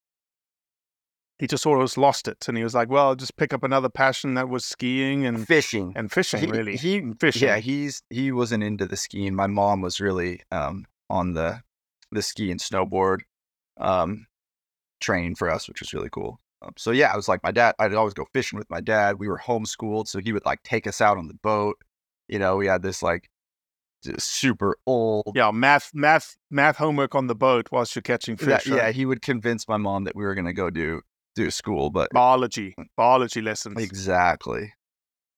He 1.40 1.46
just 1.46 1.62
sort 1.62 1.82
of 1.82 1.98
lost 1.98 2.28
it, 2.28 2.48
and 2.48 2.58
he 2.58 2.64
was 2.64 2.74
like, 2.74 2.90
"Well, 2.90 3.10
I'll 3.10 3.16
just 3.16 3.38
pick 3.38 3.54
up 3.54 3.64
another 3.64 3.90
passion 3.90 4.34
that 4.34 4.50
was 4.50 4.66
skiing 4.66 5.26
and 5.26 5.48
Fishing. 5.48 5.94
and 5.96 6.12
fishing. 6.12 6.40
he, 6.40 6.48
really, 6.48 6.76
he 6.78 7.14
fishing. 7.20 7.48
yeah 7.48 7.58
he's 7.58 8.02
he 8.10 8.32
wasn't 8.32 8.64
into 8.64 8.86
the 8.86 8.98
skiing 8.98 9.36
my 9.36 9.48
mom 9.48 9.82
was 9.82 10.00
really 10.00 10.42
um 10.52 10.86
on 11.10 11.34
the 11.34 11.62
the 12.12 12.22
ski 12.22 12.50
and 12.52 12.60
snowboard 12.60 13.20
um 13.78 14.26
training 15.00 15.36
for 15.36 15.50
us 15.50 15.68
which 15.68 15.80
was 15.80 15.94
really 15.94 16.10
cool 16.10 16.40
um, 16.64 16.74
so 16.78 16.90
yeah 16.92 17.12
i 17.14 17.16
was 17.16 17.28
like 17.28 17.44
my 17.44 17.52
dad 17.52 17.76
i'd 17.80 17.94
always 17.94 18.14
go 18.14 18.26
fishing 18.34 18.58
with 18.58 18.70
my 18.70 18.82
dad 18.82 19.20
we 19.20 19.28
were 19.28 19.38
homeschooled 19.38 20.08
so 20.08 20.20
he 20.20 20.34
would 20.34 20.46
like 20.46 20.62
take 20.64 20.88
us 20.88 21.02
out 21.02 21.18
on 21.18 21.28
the 21.28 21.34
boat 21.36 21.78
you 22.28 22.40
know 22.40 22.56
we 22.58 22.66
had 22.66 22.82
this 22.82 23.04
like 23.04 23.30
super 24.18 24.78
old 24.86 25.34
yeah, 25.36 25.52
math, 25.52 25.92
math, 25.94 26.38
math 26.50 26.78
homework 26.78 27.14
on 27.14 27.28
the 27.28 27.36
boat 27.36 27.68
whilst 27.72 27.96
you're 27.96 28.02
catching 28.02 28.38
fish. 28.38 28.68
yeah 28.68 28.78
right? 28.78 28.96
he 28.96 29.06
would 29.06 29.22
convince 29.22 29.68
my 29.68 29.78
mom 29.78 30.06
that 30.06 30.16
we 30.16 30.24
were 30.24 30.36
going 30.36 30.46
to 30.46 30.54
go 30.54 30.70
do 30.70 31.02
do 31.38 31.52
school 31.52 31.90
but 31.90 32.10
biology, 32.12 32.76
biology 32.98 33.42
lessons, 33.42 33.82
exactly 33.82 34.74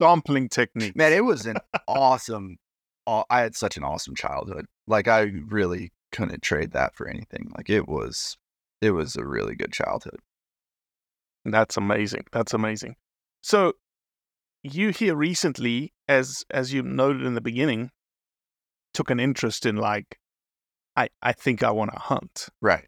sampling 0.02 0.50
technique. 0.50 0.96
Man, 0.96 1.14
it 1.14 1.26
was 1.26 1.46
an 1.46 1.58
awesome. 1.88 2.58
aw- 3.06 3.26
I 3.30 3.42
had 3.42 3.56
such 3.56 3.78
an 3.78 3.84
awesome 3.84 4.16
childhood. 4.16 4.66
Like 4.88 5.08
I 5.08 5.32
really 5.48 5.92
couldn't 6.12 6.42
trade 6.42 6.72
that 6.72 6.96
for 6.96 7.08
anything. 7.08 7.52
Like 7.56 7.70
it 7.70 7.88
was, 7.88 8.38
it 8.82 8.92
was 8.92 9.16
a 9.16 9.26
really 9.26 9.56
good 9.56 9.74
childhood. 9.74 10.20
That's 11.46 11.78
amazing. 11.78 12.24
That's 12.32 12.54
amazing. 12.54 12.96
So, 13.42 13.74
you 14.64 14.90
here 14.90 15.16
recently, 15.16 15.94
as 16.08 16.44
as 16.52 16.74
you 16.74 16.84
noted 16.84 17.26
in 17.26 17.34
the 17.34 17.42
beginning, 17.42 17.92
took 18.94 19.10
an 19.10 19.20
interest 19.20 19.66
in 19.66 19.76
like, 19.76 20.18
I 20.96 21.10
I 21.22 21.32
think 21.34 21.64
I 21.64 21.72
want 21.72 21.92
to 21.94 22.00
hunt. 22.00 22.48
Right. 22.62 22.88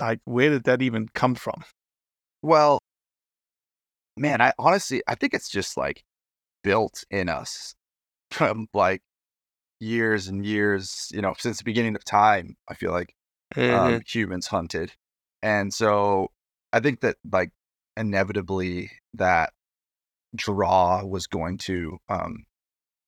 Like, 0.00 0.20
where 0.24 0.50
did 0.50 0.64
that 0.64 0.82
even 0.82 1.08
come 1.14 1.34
from? 1.34 1.62
Well, 2.42 2.78
man, 4.16 4.40
I 4.40 4.52
honestly, 4.58 5.02
I 5.06 5.14
think 5.14 5.34
it's 5.34 5.48
just 5.48 5.76
like 5.76 6.04
built 6.62 7.04
in 7.10 7.28
us 7.28 7.74
from 8.30 8.68
like 8.74 9.02
years 9.80 10.28
and 10.28 10.44
years. 10.44 11.08
You 11.12 11.22
know, 11.22 11.34
since 11.38 11.58
the 11.58 11.64
beginning 11.64 11.96
of 11.96 12.04
time. 12.04 12.56
I 12.68 12.74
feel 12.74 12.92
like 12.92 13.14
um, 13.74 14.00
humans 14.06 14.46
hunted. 14.46 14.92
And 15.42 15.72
so 15.72 16.30
I 16.72 16.80
think 16.80 17.00
that 17.00 17.16
like 17.30 17.50
inevitably 17.96 18.90
that 19.14 19.52
draw 20.34 21.02
was 21.04 21.26
going 21.26 21.56
to 21.56 21.96
um 22.10 22.44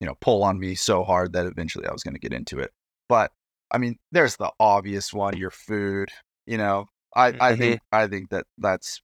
you 0.01 0.07
know 0.07 0.15
pull 0.21 0.43
on 0.43 0.59
me 0.59 0.75
so 0.75 1.05
hard 1.05 1.35
that 1.35 1.45
eventually 1.45 1.87
I 1.87 1.93
was 1.93 2.03
going 2.03 2.15
to 2.15 2.21
get 2.21 2.33
into 2.33 2.59
it. 2.59 2.71
But 3.09 3.33
I 3.71 3.79
mean 3.79 3.99
there's 4.13 4.37
the 4.37 4.53
obvious 4.61 5.13
one 5.13 5.37
your 5.37 5.51
food, 5.51 6.11
you 6.49 6.59
know. 6.59 6.87
I 7.15 7.35
I 7.41 7.57
think 7.57 7.81
I 7.93 8.07
think 8.07 8.31
that 8.31 8.47
that's 8.59 9.01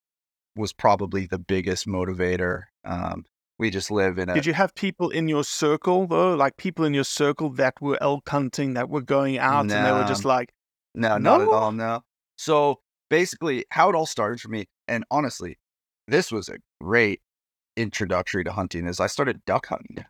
was 0.56 0.72
probably 0.72 1.26
the 1.26 1.38
biggest 1.38 1.86
motivator. 1.86 2.62
Um 2.84 3.24
we 3.58 3.70
just 3.70 3.90
live 3.90 4.18
in 4.18 4.28
a 4.28 4.34
Did 4.34 4.46
you 4.46 4.54
have 4.54 4.74
people 4.74 5.10
in 5.10 5.28
your 5.28 5.44
circle 5.44 6.06
though, 6.06 6.34
like 6.34 6.56
people 6.56 6.84
in 6.84 6.94
your 6.94 7.04
circle 7.04 7.50
that 7.50 7.80
were 7.80 7.98
elk 8.00 8.28
hunting, 8.28 8.74
that 8.74 8.88
were 8.88 9.00
going 9.00 9.38
out, 9.38 9.62
and 9.62 9.70
they 9.70 9.92
were 9.92 10.04
just 10.04 10.24
like, 10.24 10.52
No, 10.94 11.18
not 11.18 11.40
at 11.40 11.48
No? 11.48 11.52
all. 11.52 11.72
No. 11.72 12.02
So 12.36 12.80
basically, 13.10 13.64
how 13.70 13.88
it 13.90 13.94
all 13.94 14.06
started 14.06 14.40
for 14.40 14.48
me, 14.48 14.66
and 14.88 15.04
honestly, 15.10 15.58
this 16.08 16.32
was 16.32 16.48
a 16.48 16.58
great 16.80 17.20
introductory 17.76 18.44
to 18.44 18.52
hunting. 18.52 18.86
Is 18.86 19.00
I 19.00 19.06
started 19.06 19.44
duck 19.44 19.66
hunting, 19.66 20.04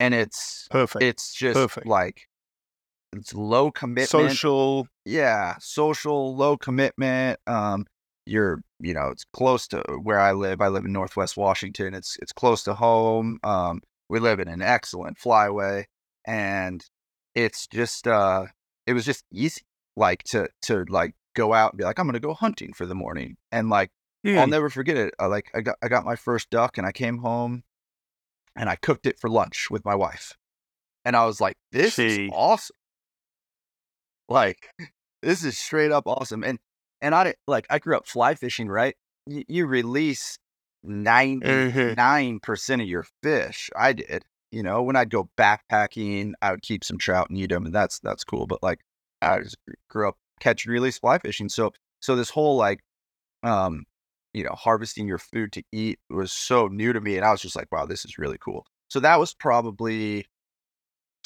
and 0.00 0.12
it's 0.14 0.66
perfect, 0.70 1.02
it's 1.02 1.32
just 1.32 1.54
Perfect. 1.54 1.86
like 1.86 2.28
it's 3.16 3.34
low 3.34 3.70
commitment. 3.70 4.08
social. 4.08 4.88
yeah, 5.04 5.56
social, 5.60 6.36
low 6.36 6.56
commitment. 6.56 7.38
Um, 7.46 7.86
you're 8.26 8.60
you 8.80 8.92
know 8.92 9.08
it's 9.08 9.24
close 9.32 9.66
to 9.68 9.82
where 10.02 10.18
I 10.20 10.32
live. 10.32 10.60
I 10.60 10.68
live 10.68 10.84
in 10.84 10.92
Northwest 10.92 11.36
Washington. 11.36 11.94
It's 11.94 12.16
it's 12.20 12.32
close 12.32 12.62
to 12.64 12.74
home. 12.74 13.38
Um, 13.44 13.80
we 14.08 14.18
live 14.20 14.40
in 14.40 14.48
an 14.48 14.62
excellent 14.62 15.18
flyway, 15.18 15.84
and 16.26 16.84
it's 17.34 17.66
just 17.66 18.06
uh, 18.08 18.46
it 18.86 18.92
was 18.92 19.04
just 19.04 19.24
easy 19.32 19.62
like 19.96 20.22
to 20.24 20.48
to 20.62 20.84
like 20.88 21.14
go 21.34 21.52
out 21.54 21.72
and 21.72 21.78
be 21.78 21.84
like 21.84 21.98
I'm 21.98 22.06
gonna 22.06 22.20
go 22.20 22.34
hunting 22.34 22.72
for 22.72 22.86
the 22.86 22.94
morning, 22.94 23.36
and 23.52 23.68
like 23.70 23.90
I'll 24.26 24.46
Hmm. 24.46 24.50
never 24.50 24.70
forget 24.70 24.96
it. 24.96 25.14
I 25.20 25.26
like 25.26 25.50
I 25.54 25.60
got 25.60 25.76
I 25.82 25.88
got 25.88 26.04
my 26.04 26.16
first 26.16 26.50
duck, 26.50 26.78
and 26.78 26.86
I 26.86 26.90
came 26.92 27.18
home, 27.18 27.62
and 28.56 28.68
I 28.68 28.74
cooked 28.76 29.06
it 29.06 29.20
for 29.20 29.30
lunch 29.30 29.68
with 29.70 29.84
my 29.84 29.94
wife, 29.94 30.32
and 31.04 31.14
I 31.14 31.26
was 31.26 31.40
like, 31.40 31.54
this 31.70 31.94
Gee. 31.96 32.26
is 32.26 32.30
awesome. 32.32 32.74
Like 34.28 34.68
this 35.22 35.44
is 35.44 35.58
straight 35.58 35.92
up 35.92 36.04
awesome. 36.06 36.44
And 36.44 36.58
and 37.00 37.14
I 37.14 37.34
like 37.46 37.66
I 37.70 37.78
grew 37.78 37.96
up 37.96 38.06
fly 38.06 38.34
fishing, 38.34 38.68
right? 38.68 38.94
You, 39.26 39.44
you 39.48 39.66
release 39.66 40.38
ninety 40.82 41.94
nine 41.94 42.40
percent 42.40 42.82
of 42.82 42.88
your 42.88 43.06
fish. 43.22 43.70
I 43.76 43.92
did. 43.92 44.24
You 44.52 44.62
know, 44.62 44.82
when 44.82 44.96
I'd 44.96 45.10
go 45.10 45.28
backpacking, 45.36 46.32
I 46.40 46.52
would 46.52 46.62
keep 46.62 46.84
some 46.84 46.98
trout 46.98 47.28
and 47.28 47.38
eat 47.38 47.50
them, 47.50 47.66
and 47.66 47.74
that's 47.74 47.98
that's 48.00 48.24
cool. 48.24 48.46
But 48.46 48.62
like, 48.62 48.80
I 49.20 49.40
just 49.40 49.56
grew 49.90 50.08
up 50.08 50.16
catch 50.40 50.64
and 50.64 50.72
release 50.72 50.98
fly 50.98 51.18
fishing. 51.18 51.48
So 51.48 51.72
so 52.00 52.16
this 52.16 52.30
whole 52.30 52.56
like, 52.56 52.80
um, 53.42 53.84
you 54.32 54.44
know, 54.44 54.52
harvesting 54.52 55.08
your 55.08 55.18
food 55.18 55.52
to 55.52 55.62
eat 55.72 55.98
was 56.10 56.32
so 56.32 56.68
new 56.68 56.92
to 56.92 57.00
me, 57.00 57.16
and 57.16 57.24
I 57.24 57.32
was 57.32 57.40
just 57.42 57.56
like, 57.56 57.70
wow, 57.72 57.86
this 57.86 58.04
is 58.04 58.18
really 58.18 58.38
cool. 58.38 58.64
So 58.88 59.00
that 59.00 59.18
was 59.18 59.34
probably 59.34 60.26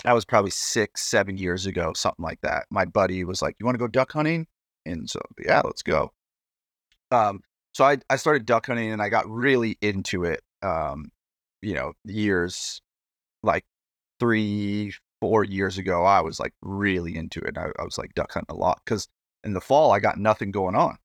that 0.05 0.13
was 0.13 0.25
probably 0.25 0.51
six, 0.51 1.03
seven 1.03 1.37
years 1.37 1.67
ago, 1.67 1.93
something 1.95 2.23
like 2.23 2.41
that. 2.43 2.67
My 2.71 2.85
buddy 2.85 3.25
was 3.25 3.43
like, 3.43 3.57
"You 3.59 3.67
want 3.67 3.75
to 3.75 3.79
go 3.79 3.89
duck 3.89 4.13
hunting?" 4.13 4.47
And 4.87 5.09
so, 5.09 5.21
yeah, 5.45 5.63
let's 5.65 5.83
go. 5.83 6.13
Um, 7.11 7.41
so 7.75 7.85
I 7.85 7.99
I 8.09 8.17
started 8.17 8.47
duck 8.47 8.67
hunting 8.67 8.91
and 8.93 9.03
I 9.03 9.09
got 9.09 9.29
really 9.29 9.77
into 9.81 10.25
it. 10.25 10.41
Um, 10.63 11.11
you 11.63 11.75
know, 11.75 11.93
years 12.05 12.81
like 13.43 13.65
three, 14.19 14.93
four 15.21 15.45
years 15.45 15.79
ago, 15.79 16.05
I 16.05 16.21
was 16.21 16.41
like 16.41 16.53
really 16.63 17.17
into 17.17 17.41
it. 17.41 17.57
I, 17.59 17.67
I 17.79 17.85
was 17.85 17.99
like 17.99 18.15
duck 18.15 18.33
hunting 18.33 18.55
a 18.55 18.59
lot 18.59 18.81
because 18.85 19.09
in 19.45 19.55
the 19.55 19.61
fall 19.61 19.93
I 19.93 20.01
got 20.01 20.19
nothing 20.19 20.51
going 20.51 20.75
on. 20.75 20.97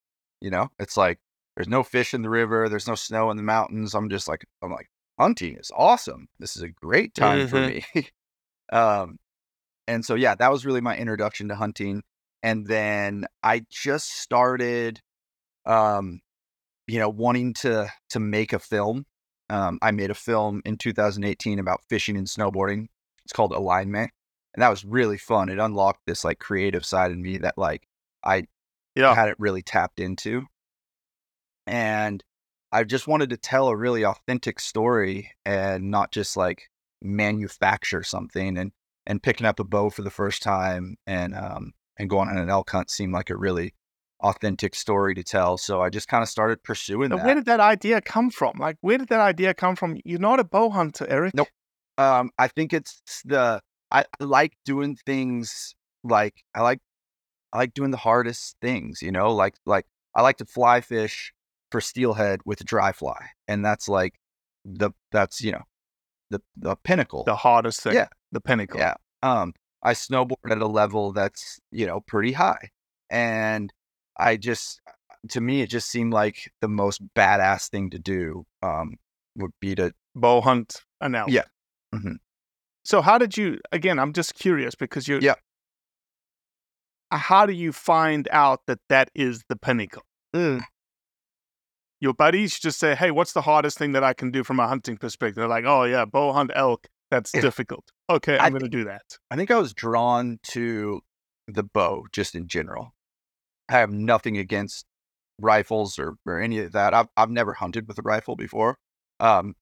You 0.41 0.51
know, 0.51 0.69
it's 0.79 0.97
like 0.97 1.19
there's 1.55 1.67
no 1.67 1.83
fish 1.83 2.13
in 2.13 2.21
the 2.21 2.29
river, 2.29 2.69
there's 2.69 2.87
no 2.87 2.95
snow 2.95 3.31
in 3.31 3.37
the 3.37 3.43
mountains. 3.43 3.93
I'm 3.93 4.09
just 4.09 4.27
like 4.27 4.45
I'm 4.61 4.71
like 4.71 4.89
hunting 5.19 5.55
is 5.57 5.71
awesome. 5.75 6.27
This 6.39 6.55
is 6.55 6.61
a 6.61 6.69
great 6.69 7.13
time 7.15 7.47
for 7.47 7.59
me. 7.67 7.85
um, 8.71 9.17
and 9.87 10.03
so 10.05 10.15
yeah, 10.15 10.35
that 10.35 10.51
was 10.51 10.65
really 10.65 10.81
my 10.81 10.97
introduction 10.97 11.49
to 11.49 11.55
hunting. 11.55 12.03
And 12.43 12.65
then 12.67 13.25
I 13.43 13.65
just 13.69 14.09
started, 14.11 14.99
um, 15.65 16.21
you 16.87 16.99
know, 16.99 17.09
wanting 17.09 17.53
to 17.55 17.91
to 18.11 18.19
make 18.19 18.53
a 18.53 18.59
film. 18.59 19.05
Um, 19.49 19.79
I 19.81 19.91
made 19.91 20.11
a 20.11 20.15
film 20.15 20.61
in 20.65 20.77
2018 20.77 21.59
about 21.59 21.81
fishing 21.89 22.17
and 22.17 22.27
snowboarding. 22.27 22.87
It's 23.23 23.33
called 23.33 23.51
Alignment, 23.53 24.11
and 24.53 24.61
that 24.61 24.69
was 24.69 24.85
really 24.85 25.17
fun. 25.17 25.49
It 25.49 25.59
unlocked 25.59 26.01
this 26.05 26.23
like 26.23 26.39
creative 26.39 26.85
side 26.85 27.11
in 27.11 27.21
me 27.21 27.37
that 27.39 27.57
like 27.57 27.87
I 28.23 28.45
Yeah. 28.95 29.13
hadn't 29.15 29.39
really 29.39 29.61
tapped 29.61 29.99
into. 29.99 30.45
And 31.67 32.23
I 32.71 32.83
just 32.83 33.07
wanted 33.07 33.29
to 33.31 33.37
tell 33.37 33.67
a 33.67 33.75
really 33.75 34.05
authentic 34.05 34.59
story 34.59 35.31
and 35.45 35.89
not 35.91 36.11
just 36.11 36.37
like 36.37 36.69
manufacture 37.05 38.03
something 38.03 38.57
and 38.57 38.71
and 39.07 39.21
picking 39.21 39.45
up 39.45 39.59
a 39.59 39.63
bow 39.63 39.89
for 39.89 40.01
the 40.01 40.09
first 40.09 40.41
time 40.41 40.97
and 41.05 41.35
um 41.35 41.73
and 41.97 42.09
going 42.09 42.27
on 42.27 42.37
an 42.37 42.49
elk 42.49 42.69
hunt 42.71 42.89
seemed 42.89 43.13
like 43.13 43.29
a 43.29 43.37
really 43.37 43.73
authentic 44.21 44.75
story 44.75 45.13
to 45.13 45.23
tell. 45.23 45.57
So 45.57 45.81
I 45.81 45.89
just 45.89 46.07
kind 46.07 46.23
of 46.23 46.29
started 46.29 46.63
pursuing 46.63 47.09
that. 47.09 47.25
where 47.25 47.35
did 47.35 47.45
that 47.45 47.59
idea 47.59 48.01
come 48.01 48.29
from? 48.29 48.57
Like, 48.57 48.77
where 48.81 48.97
did 48.97 49.09
that 49.09 49.19
idea 49.19 49.53
come 49.53 49.75
from? 49.75 49.97
You're 50.03 50.19
not 50.19 50.39
a 50.39 50.43
bow 50.43 50.69
hunter, 50.69 51.05
Eric. 51.07 51.35
Nope. 51.35 51.47
um, 51.97 52.31
I 52.37 52.47
think 52.47 52.73
it's 52.73 53.01
the 53.23 53.61
I 53.91 54.05
I 54.19 54.23
like 54.23 54.53
doing 54.65 54.95
things 54.95 55.75
like 56.03 56.43
I 56.53 56.61
like 56.61 56.79
I 57.53 57.57
like 57.59 57.73
doing 57.73 57.91
the 57.91 57.97
hardest 57.97 58.57
things, 58.61 59.01
you 59.01 59.11
know, 59.11 59.33
like 59.33 59.55
like 59.65 59.85
I 60.15 60.21
like 60.21 60.37
to 60.37 60.45
fly 60.45 60.81
fish 60.81 61.33
for 61.71 61.81
steelhead 61.81 62.41
with 62.45 62.61
a 62.61 62.63
dry 62.63 62.91
fly, 62.91 63.29
and 63.47 63.63
that's 63.63 63.87
like 63.87 64.15
the 64.63 64.91
that's 65.11 65.41
you 65.41 65.51
know 65.51 65.63
the 66.29 66.41
the 66.57 66.75
pinnacle. 66.75 67.23
The 67.23 67.35
hardest 67.35 67.81
thing. 67.81 67.93
Yeah. 67.93 68.07
The 68.31 68.41
pinnacle. 68.41 68.79
Yeah. 68.79 68.95
Um, 69.23 69.53
I 69.83 69.93
snowboard 69.93 70.49
at 70.51 70.57
a 70.59 70.67
level 70.67 71.13
that's, 71.13 71.59
you 71.71 71.85
know, 71.85 72.01
pretty 72.01 72.31
high. 72.31 72.71
And 73.09 73.71
I 74.17 74.37
just, 74.37 74.81
to 75.29 75.41
me, 75.41 75.61
it 75.61 75.69
just 75.69 75.89
seemed 75.89 76.11
like 76.13 76.51
the 76.61 76.67
most 76.67 77.01
badass 77.15 77.69
thing 77.69 77.91
to 77.91 77.99
do 77.99 78.45
um, 78.63 78.95
would 79.35 79.51
be 79.61 79.75
to, 79.75 79.93
Bow 80.15 80.41
hunt 80.41 80.81
an 81.01 81.13
elk. 81.15 81.29
Yeah. 81.29 81.43
Mhm. 81.93 82.15
So 82.83 83.01
how 83.01 83.17
did 83.17 83.37
you? 83.37 83.59
Again, 83.71 83.99
I'm 83.99 84.13
just 84.13 84.35
curious 84.35 84.75
because 84.75 85.07
you. 85.07 85.19
Yeah. 85.21 85.35
How 87.11 87.45
do 87.45 87.53
you 87.53 87.71
find 87.71 88.27
out 88.31 88.61
that 88.67 88.79
that 88.89 89.09
is 89.13 89.43
the 89.49 89.55
pinnacle? 89.55 90.03
Your 92.05 92.13
buddies 92.13 92.59
just 92.59 92.77
say, 92.77 92.93
"Hey, 92.93 93.09
what's 93.09 93.33
the 93.33 93.41
hardest 93.41 93.79
thing 93.79 93.93
that 93.93 94.03
I 94.03 94.13
can 94.13 94.29
do 94.29 94.43
from 94.43 94.59
a 94.59 94.67
hunting 94.67 94.95
perspective?" 94.95 95.37
They're 95.37 95.47
like, 95.47 95.65
"Oh 95.65 95.85
yeah, 95.85 96.05
bow 96.05 96.33
hunt 96.33 96.51
elk. 96.53 96.85
That's 97.09 97.33
Yeah. 97.33 97.41
difficult. 97.41 97.91
Okay, 98.07 98.37
I'm 98.37 98.51
going 98.51 98.61
to 98.61 98.69
do 98.69 98.83
that." 98.83 99.17
I 99.31 99.35
think 99.35 99.49
I 99.49 99.57
was 99.57 99.73
drawn 99.73 100.37
to 100.49 101.01
the 101.47 101.63
bow 101.63 102.05
just 102.11 102.35
in 102.35 102.47
general. 102.47 102.93
I 103.69 103.79
have 103.79 103.89
nothing 103.89 104.37
against 104.37 104.85
rifles 105.39 105.97
or, 105.97 106.17
or 106.27 106.39
any 106.39 106.59
of 106.59 106.73
that. 106.73 106.93
I've, 106.93 107.07
I've 107.17 107.31
never 107.31 107.53
hunted 107.53 107.87
with 107.87 107.97
a 107.97 108.03
rifle 108.03 108.35
before. 108.35 108.77
Um, 109.19 109.55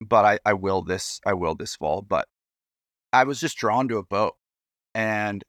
but 0.00 0.24
I, 0.24 0.38
I 0.44 0.54
will 0.54 0.82
this, 0.82 1.20
I 1.24 1.34
will 1.34 1.54
this 1.54 1.76
fall, 1.76 2.02
but 2.02 2.26
I 3.12 3.22
was 3.22 3.38
just 3.38 3.56
drawn 3.56 3.86
to 3.86 3.98
a 3.98 4.02
bow. 4.04 4.32
And 4.96 5.44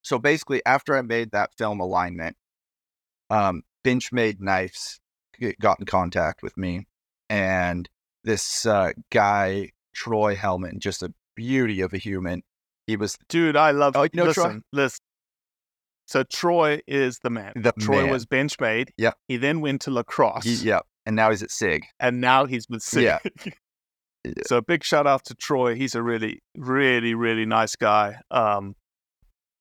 so 0.00 0.18
basically 0.18 0.62
after 0.64 0.96
I 0.96 1.02
made 1.02 1.32
that 1.32 1.50
film 1.58 1.78
alignment, 1.80 2.36
um, 3.28 3.62
Benchmade 3.84 4.40
Knives 4.40 4.96
g- 4.96 5.01
got 5.60 5.80
in 5.80 5.86
contact 5.86 6.42
with 6.42 6.56
me 6.56 6.86
and 7.28 7.88
this 8.24 8.66
uh, 8.66 8.92
guy, 9.10 9.70
Troy 9.94 10.36
Hellman, 10.36 10.78
just 10.78 11.02
a 11.02 11.12
beauty 11.34 11.80
of 11.80 11.92
a 11.92 11.98
human. 11.98 12.42
He 12.86 12.96
was 12.96 13.16
Dude, 13.28 13.56
I 13.56 13.70
love. 13.70 13.96
Oh, 13.96 14.02
you 14.02 14.10
know 14.14 14.32
Troy? 14.32 14.44
listen, 14.44 14.64
listen. 14.72 14.98
So 16.06 16.24
Troy 16.24 16.80
is 16.86 17.20
the 17.22 17.30
man. 17.30 17.52
The 17.56 17.72
Troy 17.72 18.02
man. 18.02 18.10
was 18.10 18.26
benchmade. 18.26 18.90
Yeah. 18.98 19.12
He 19.28 19.36
then 19.36 19.60
went 19.60 19.82
to 19.82 19.90
LaCrosse. 19.90 20.44
He, 20.44 20.54
yeah, 20.68 20.80
and 21.06 21.16
now 21.16 21.30
he's 21.30 21.42
at 21.42 21.50
Sig. 21.50 21.84
and 22.00 22.20
now 22.20 22.44
he's 22.44 22.68
with 22.68 22.82
Sig. 22.82 23.02
Yeah. 23.04 23.18
Yeah. 24.24 24.34
So 24.46 24.60
big 24.60 24.84
shout 24.84 25.04
out 25.08 25.24
to 25.24 25.34
Troy. 25.34 25.74
He's 25.74 25.96
a 25.96 26.02
really, 26.02 26.44
really, 26.56 27.12
really 27.12 27.44
nice 27.44 27.74
guy. 27.74 28.20
Um, 28.30 28.76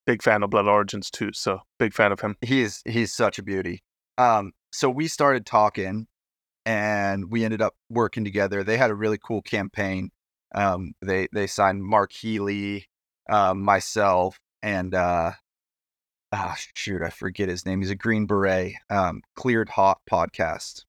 big 0.06 0.22
fan 0.22 0.44
of 0.44 0.52
Blood 0.52 0.68
Origins 0.68 1.10
too. 1.10 1.32
So 1.34 1.62
big 1.80 1.96
fan 1.96 2.12
of 2.12 2.20
him. 2.20 2.38
He's 2.42 2.84
he's 2.86 3.12
such 3.12 3.40
a 3.40 3.44
beauty. 3.44 3.82
Um, 4.20 4.52
so 4.72 4.90
we 4.90 5.08
started 5.08 5.46
talking, 5.46 6.08
and 6.66 7.32
we 7.32 7.44
ended 7.44 7.62
up 7.62 7.76
working 7.90 8.24
together. 8.24 8.64
They 8.64 8.78
had 8.78 8.92
a 8.92 8.96
really 8.96 9.18
cool 9.18 9.42
campaign. 9.42 10.12
Um, 10.54 10.94
they 11.02 11.28
they 11.34 11.48
signed 11.48 11.84
Mark 11.84 12.12
Healey, 12.12 12.88
um, 13.30 13.62
myself, 13.62 14.40
and 14.62 14.94
uh, 14.94 15.32
ah, 16.32 16.56
shoot, 16.76 17.02
I 17.02 17.10
forget 17.10 17.50
his 17.50 17.66
name. 17.66 17.82
He's 17.82 17.90
a 17.90 17.96
Green 17.96 18.26
Beret. 18.26 18.74
Um, 18.90 19.22
Cleared 19.36 19.70
Hot 19.70 20.00
podcast. 20.10 20.86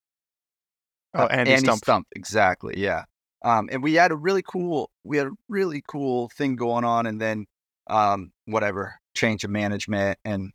Oh, 1.14 1.24
Uh, 1.24 1.28
Andy, 1.30 1.52
Stumpf. 1.52 2.04
exactly. 2.16 2.74
Yeah. 2.78 3.04
Um, 3.44 3.68
and 3.72 3.83
we 3.83 3.94
had 3.94 4.12
a 4.12 4.16
really 4.16 4.42
cool, 4.42 4.90
we 5.04 5.16
had 5.18 5.26
a 5.26 5.33
really 5.48 5.83
cool 5.87 6.28
thing 6.30 6.57
going 6.57 6.85
on, 6.85 7.07
and 7.07 7.20
then, 7.20 7.46
um, 7.88 8.33
whatever, 8.46 8.94
change 9.14 9.44
of 9.44 9.50
management 9.50 10.18
and 10.24 10.52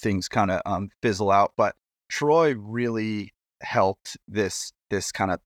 things 0.00 0.28
kind 0.28 0.50
of 0.50 0.60
um 0.66 0.90
fizzle 1.00 1.30
out. 1.30 1.52
But 1.56 1.76
Troy 2.12 2.54
really 2.54 3.32
helped 3.62 4.18
this 4.28 4.70
this 4.90 5.10
kind 5.12 5.30
of 5.30 5.40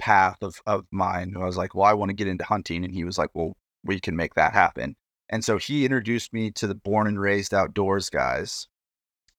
path 0.00 0.38
of 0.42 0.60
of 0.66 0.84
mine. 0.90 1.32
I 1.36 1.44
was 1.44 1.56
like, 1.56 1.76
well, 1.76 1.86
I 1.86 1.92
want 1.92 2.08
to 2.08 2.14
get 2.14 2.26
into 2.26 2.44
hunting, 2.44 2.84
and 2.84 2.92
he 2.92 3.04
was 3.04 3.18
like, 3.18 3.30
well, 3.34 3.56
we 3.84 4.00
can 4.00 4.16
make 4.16 4.34
that 4.34 4.52
happen. 4.52 4.96
And 5.28 5.44
so 5.44 5.58
he 5.58 5.84
introduced 5.84 6.32
me 6.32 6.50
to 6.52 6.66
the 6.66 6.74
Born 6.74 7.06
and 7.06 7.20
Raised 7.20 7.54
Outdoors 7.54 8.10
guys. 8.10 8.66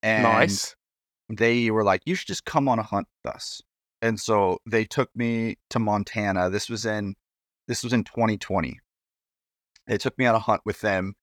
And 0.02 0.24
nice. 0.24 0.74
they 1.28 1.70
were 1.70 1.84
like, 1.84 2.02
"You 2.06 2.16
should 2.16 2.28
just 2.28 2.46
come 2.46 2.70
on 2.70 2.80
a 2.80 2.84
hunt 2.84 3.08
with 3.26 3.36
us." 3.36 3.62
And 4.02 4.18
so 4.18 4.60
they 4.66 4.86
took 4.86 5.10
me 5.14 5.58
to 5.72 5.80
Montana. 5.80 6.50
This 6.50 6.70
was 6.70 6.86
in 6.86 7.16
this 7.68 7.84
was 7.84 7.92
in 7.92 8.06
2020. 8.06 8.80
They 9.88 9.98
took 9.98 10.18
me 10.18 10.26
on 10.28 10.36
a 10.36 10.40
hunt 10.40 10.62
with 10.64 10.80
them, 10.80 11.16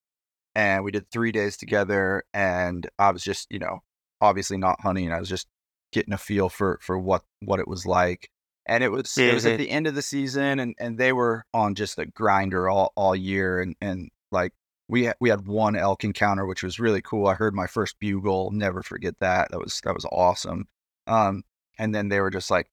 and 0.55 0.85
we 0.85 0.91
did 0.91 1.11
three 1.11 1.33
days 1.33 1.57
together. 1.57 2.25
And 2.35 2.87
I 2.99 3.11
was 3.11 3.25
just, 3.25 3.47
you 3.51 3.59
know, 3.59 3.81
obviously 4.21 4.57
not 4.57 4.81
hunting. 4.81 5.13
I 5.13 5.19
was 5.21 5.29
just 5.29 5.47
getting 5.93 6.15
a 6.15 6.19
feel 6.19 6.49
for 6.49 6.79
for 6.83 6.99
what 6.99 7.23
what 7.41 7.61
it 7.61 7.69
was 7.69 7.87
like. 7.87 8.31
And 8.67 8.83
it 8.83 8.91
was 8.91 9.17
it 9.17 9.33
was 9.33 9.47
at 9.47 9.55
Mhm. 9.55 9.59
the 9.59 9.71
end 9.71 9.87
of 9.87 9.95
the 9.95 10.03
season, 10.03 10.59
and 10.59 10.75
and 10.79 10.99
they 10.99 11.13
were 11.13 11.45
on 11.55 11.75
just 11.75 11.99
a 11.99 12.07
grinder 12.07 12.69
all 12.69 12.93
all 12.97 13.15
year, 13.15 13.61
and 13.61 13.77
and 13.81 14.11
like 14.33 14.53
we 14.89 15.05
had, 15.05 15.17
we 15.21 15.31
had 15.31 15.47
one 15.47 15.77
elk 15.77 16.05
encounter, 16.05 16.47
which 16.47 16.63
was 16.63 16.79
really 16.81 17.03
cool. 17.03 17.27
I 17.29 17.35
heard 17.35 17.55
my 17.55 17.67
first 17.67 17.99
bugle. 18.01 18.51
Never 18.53 18.83
forget 18.83 19.15
that. 19.21 19.51
That 19.51 19.59
was 19.61 19.81
that 19.85 19.95
was 19.95 20.05
awesome. 20.07 20.67
Um, 21.07 21.45
and 21.79 21.95
then 21.95 22.09
they 22.09 22.21
were 22.21 22.31
just 22.31 22.51
like, 22.51 22.69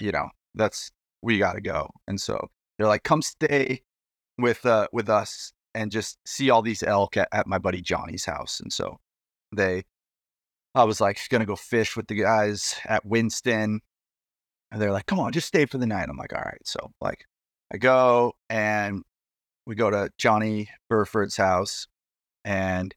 you 0.00 0.10
know, 0.12 0.30
that's 0.54 0.90
we 1.22 1.38
got 1.38 1.52
to 1.54 1.60
go. 1.60 1.90
And 2.08 2.20
so 2.20 2.48
they're 2.78 2.88
like, 2.88 3.04
come 3.04 3.22
stay 3.22 3.82
with 4.38 4.66
uh 4.66 4.88
with 4.92 5.08
us 5.08 5.52
and 5.74 5.90
just 5.92 6.18
see 6.26 6.50
all 6.50 6.62
these 6.62 6.82
elk 6.82 7.16
at, 7.16 7.28
at 7.32 7.46
my 7.46 7.58
buddy 7.58 7.82
Johnny's 7.82 8.24
house. 8.24 8.60
And 8.60 8.72
so 8.72 8.98
they, 9.54 9.84
I 10.76 10.84
was 10.84 11.00
like, 11.00 11.18
gonna 11.30 11.46
go 11.46 11.56
fish 11.56 11.96
with 11.96 12.06
the 12.06 12.14
guys 12.14 12.76
at 12.84 13.04
Winston. 13.06 13.80
And 14.70 14.82
they're 14.82 14.92
like, 14.92 15.06
come 15.06 15.18
on, 15.18 15.32
just 15.32 15.46
stay 15.46 15.64
for 15.64 15.78
the 15.78 15.86
night. 15.86 16.08
I'm 16.10 16.18
like, 16.18 16.34
all 16.34 16.42
right. 16.44 16.60
So 16.64 16.92
like, 17.00 17.24
I 17.72 17.78
go 17.78 18.34
and 18.50 19.02
we 19.66 19.74
go 19.74 19.90
to 19.90 20.10
Johnny 20.18 20.68
Burford's 20.90 21.36
house, 21.36 21.88
and 22.44 22.94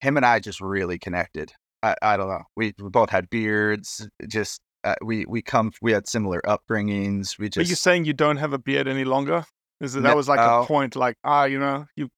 him 0.00 0.16
and 0.16 0.26
I 0.26 0.40
just 0.40 0.60
really 0.60 0.98
connected. 0.98 1.52
I, 1.82 1.94
I 2.02 2.16
don't 2.16 2.28
know. 2.28 2.42
We, 2.56 2.74
we 2.78 2.90
both 2.90 3.10
had 3.10 3.30
beards. 3.30 4.08
Just 4.26 4.60
uh, 4.82 4.96
we 5.02 5.24
we 5.26 5.40
come 5.40 5.72
we 5.80 5.92
had 5.92 6.08
similar 6.08 6.42
upbringings. 6.44 7.38
We 7.38 7.48
just. 7.48 7.66
Are 7.66 7.70
you 7.70 7.76
saying 7.76 8.06
you 8.06 8.12
don't 8.12 8.38
have 8.38 8.52
a 8.52 8.58
beard 8.58 8.88
any 8.88 9.04
longer? 9.04 9.44
Is 9.80 9.94
it, 9.94 10.00
No- 10.00 10.08
that 10.08 10.16
was 10.16 10.28
like 10.28 10.40
a 10.40 10.66
point? 10.66 10.96
Like 10.96 11.16
ah, 11.22 11.44
you 11.44 11.58
know, 11.58 11.86
you 11.96 12.08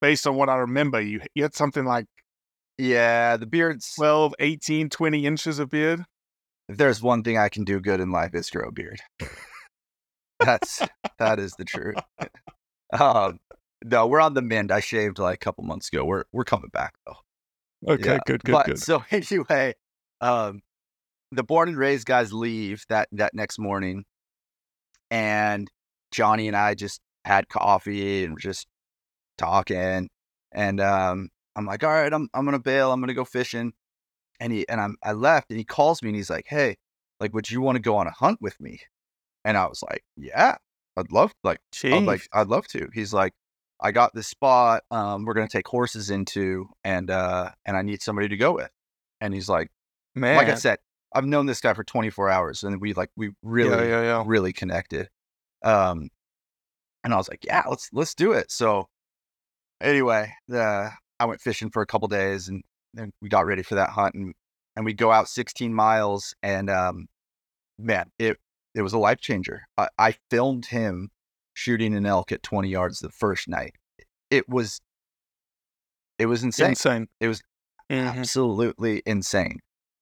based 0.00 0.26
on 0.26 0.36
what 0.36 0.48
I 0.48 0.56
remember, 0.56 1.00
you 1.00 1.20
you 1.34 1.42
had 1.42 1.54
something 1.54 1.84
like 1.84 2.06
yeah 2.78 3.36
the 3.36 3.46
beards. 3.46 3.92
12, 3.96 4.34
18, 4.38 4.88
20 4.88 5.26
inches 5.26 5.58
of 5.58 5.70
beard. 5.70 6.04
if 6.68 6.76
there's 6.76 7.02
one 7.02 7.22
thing 7.22 7.36
I 7.36 7.48
can 7.48 7.64
do 7.64 7.80
good 7.80 8.00
in 8.00 8.10
life, 8.10 8.34
is 8.34 8.50
grow 8.50 8.68
a 8.68 8.72
beard. 8.72 9.00
That's 10.40 10.80
that 11.18 11.38
is 11.38 11.54
the 11.54 11.64
truth. 11.64 11.96
um, 12.98 13.40
no, 13.84 14.06
we're 14.06 14.20
on 14.20 14.34
the 14.34 14.42
mend. 14.42 14.72
I 14.72 14.80
shaved 14.80 15.18
like 15.18 15.34
a 15.34 15.38
couple 15.38 15.64
months 15.64 15.88
ago. 15.88 16.04
We're 16.04 16.24
we're 16.32 16.44
coming 16.44 16.70
back 16.72 16.94
though. 17.06 17.92
Okay, 17.92 18.12
Yeah, 18.12 18.18
good, 18.26 18.44
good, 18.44 18.52
but, 18.52 18.66
good. 18.66 18.78
So 18.78 19.04
anyway, 19.10 19.74
um, 20.20 20.62
the 21.32 21.42
born 21.42 21.68
and 21.68 21.78
raised 21.78 22.06
guys 22.06 22.32
leave 22.32 22.84
that 22.88 23.08
that 23.12 23.34
next 23.34 23.58
morning, 23.58 24.04
and 25.10 25.68
Johnny 26.12 26.48
and 26.48 26.56
I 26.56 26.74
just 26.74 27.00
had 27.24 27.48
coffee 27.48 28.24
and 28.24 28.34
we're 28.34 28.38
just 28.38 28.66
talking, 29.36 30.08
and 30.52 30.80
um, 30.80 31.28
I'm 31.58 31.66
like, 31.66 31.82
all 31.82 31.90
right, 31.90 32.12
I'm 32.12 32.28
I'm 32.32 32.44
gonna 32.44 32.60
bail. 32.60 32.92
I'm 32.92 33.00
gonna 33.00 33.14
go 33.14 33.24
fishing, 33.24 33.72
and 34.38 34.52
he 34.52 34.68
and 34.68 34.80
I'm 34.80 34.96
I 35.02 35.12
left, 35.12 35.50
and 35.50 35.58
he 35.58 35.64
calls 35.64 36.02
me 36.02 36.10
and 36.10 36.16
he's 36.16 36.30
like, 36.30 36.46
hey, 36.46 36.76
like, 37.18 37.34
would 37.34 37.50
you 37.50 37.60
want 37.60 37.76
to 37.76 37.82
go 37.82 37.96
on 37.96 38.06
a 38.06 38.12
hunt 38.12 38.38
with 38.40 38.58
me? 38.60 38.80
And 39.44 39.56
I 39.56 39.66
was 39.66 39.82
like, 39.82 40.04
yeah, 40.16 40.56
I'd 40.96 41.10
love 41.10 41.34
like 41.42 41.58
I'm 41.84 42.06
like, 42.06 42.28
I'd 42.32 42.46
love 42.46 42.68
to. 42.68 42.88
He's 42.94 43.12
like, 43.12 43.32
I 43.80 43.90
got 43.90 44.14
this 44.14 44.28
spot. 44.28 44.84
Um, 44.92 45.24
we're 45.24 45.34
gonna 45.34 45.48
take 45.48 45.66
horses 45.66 46.10
into, 46.10 46.68
and 46.84 47.10
uh, 47.10 47.50
and 47.66 47.76
I 47.76 47.82
need 47.82 48.02
somebody 48.02 48.28
to 48.28 48.36
go 48.36 48.52
with. 48.52 48.70
And 49.20 49.34
he's 49.34 49.48
like, 49.48 49.68
Man, 50.14 50.36
like 50.36 50.48
I 50.48 50.54
said, 50.54 50.78
I've 51.12 51.26
known 51.26 51.46
this 51.46 51.60
guy 51.60 51.74
for 51.74 51.82
24 51.82 52.30
hours, 52.30 52.62
and 52.62 52.80
we 52.80 52.92
like 52.94 53.10
we 53.16 53.32
really, 53.42 53.88
yeah, 53.88 54.00
yeah, 54.00 54.02
yeah. 54.02 54.24
really 54.24 54.52
connected. 54.52 55.08
Um, 55.64 56.08
and 57.02 57.12
I 57.12 57.16
was 57.16 57.28
like, 57.28 57.44
yeah, 57.44 57.64
let's 57.68 57.88
let's 57.92 58.14
do 58.14 58.32
it. 58.32 58.52
So 58.52 58.88
anyway, 59.80 60.32
the 60.46 60.92
I 61.20 61.24
went 61.26 61.40
fishing 61.40 61.70
for 61.70 61.82
a 61.82 61.86
couple 61.86 62.08
days, 62.08 62.48
and 62.48 62.62
then 62.94 63.12
we 63.20 63.28
got 63.28 63.46
ready 63.46 63.62
for 63.62 63.74
that 63.76 63.90
hunt, 63.90 64.14
and 64.14 64.34
and 64.76 64.84
we 64.84 64.92
go 64.94 65.10
out 65.10 65.28
16 65.28 65.74
miles, 65.74 66.34
and 66.42 66.70
um, 66.70 67.06
man, 67.78 68.10
it 68.18 68.38
it 68.74 68.82
was 68.82 68.92
a 68.92 68.98
life 68.98 69.20
changer. 69.20 69.62
I, 69.76 69.88
I 69.98 70.14
filmed 70.30 70.66
him 70.66 71.10
shooting 71.54 71.94
an 71.96 72.06
elk 72.06 72.30
at 72.30 72.42
20 72.44 72.68
yards 72.68 73.00
the 73.00 73.10
first 73.10 73.48
night. 73.48 73.74
It 74.30 74.48
was 74.48 74.80
it 76.18 76.26
was 76.26 76.44
insane. 76.44 76.70
Insane. 76.70 77.08
It 77.20 77.28
was 77.28 77.42
Mhm. 77.90 78.06
absolutely 78.18 79.02
insane. 79.06 79.58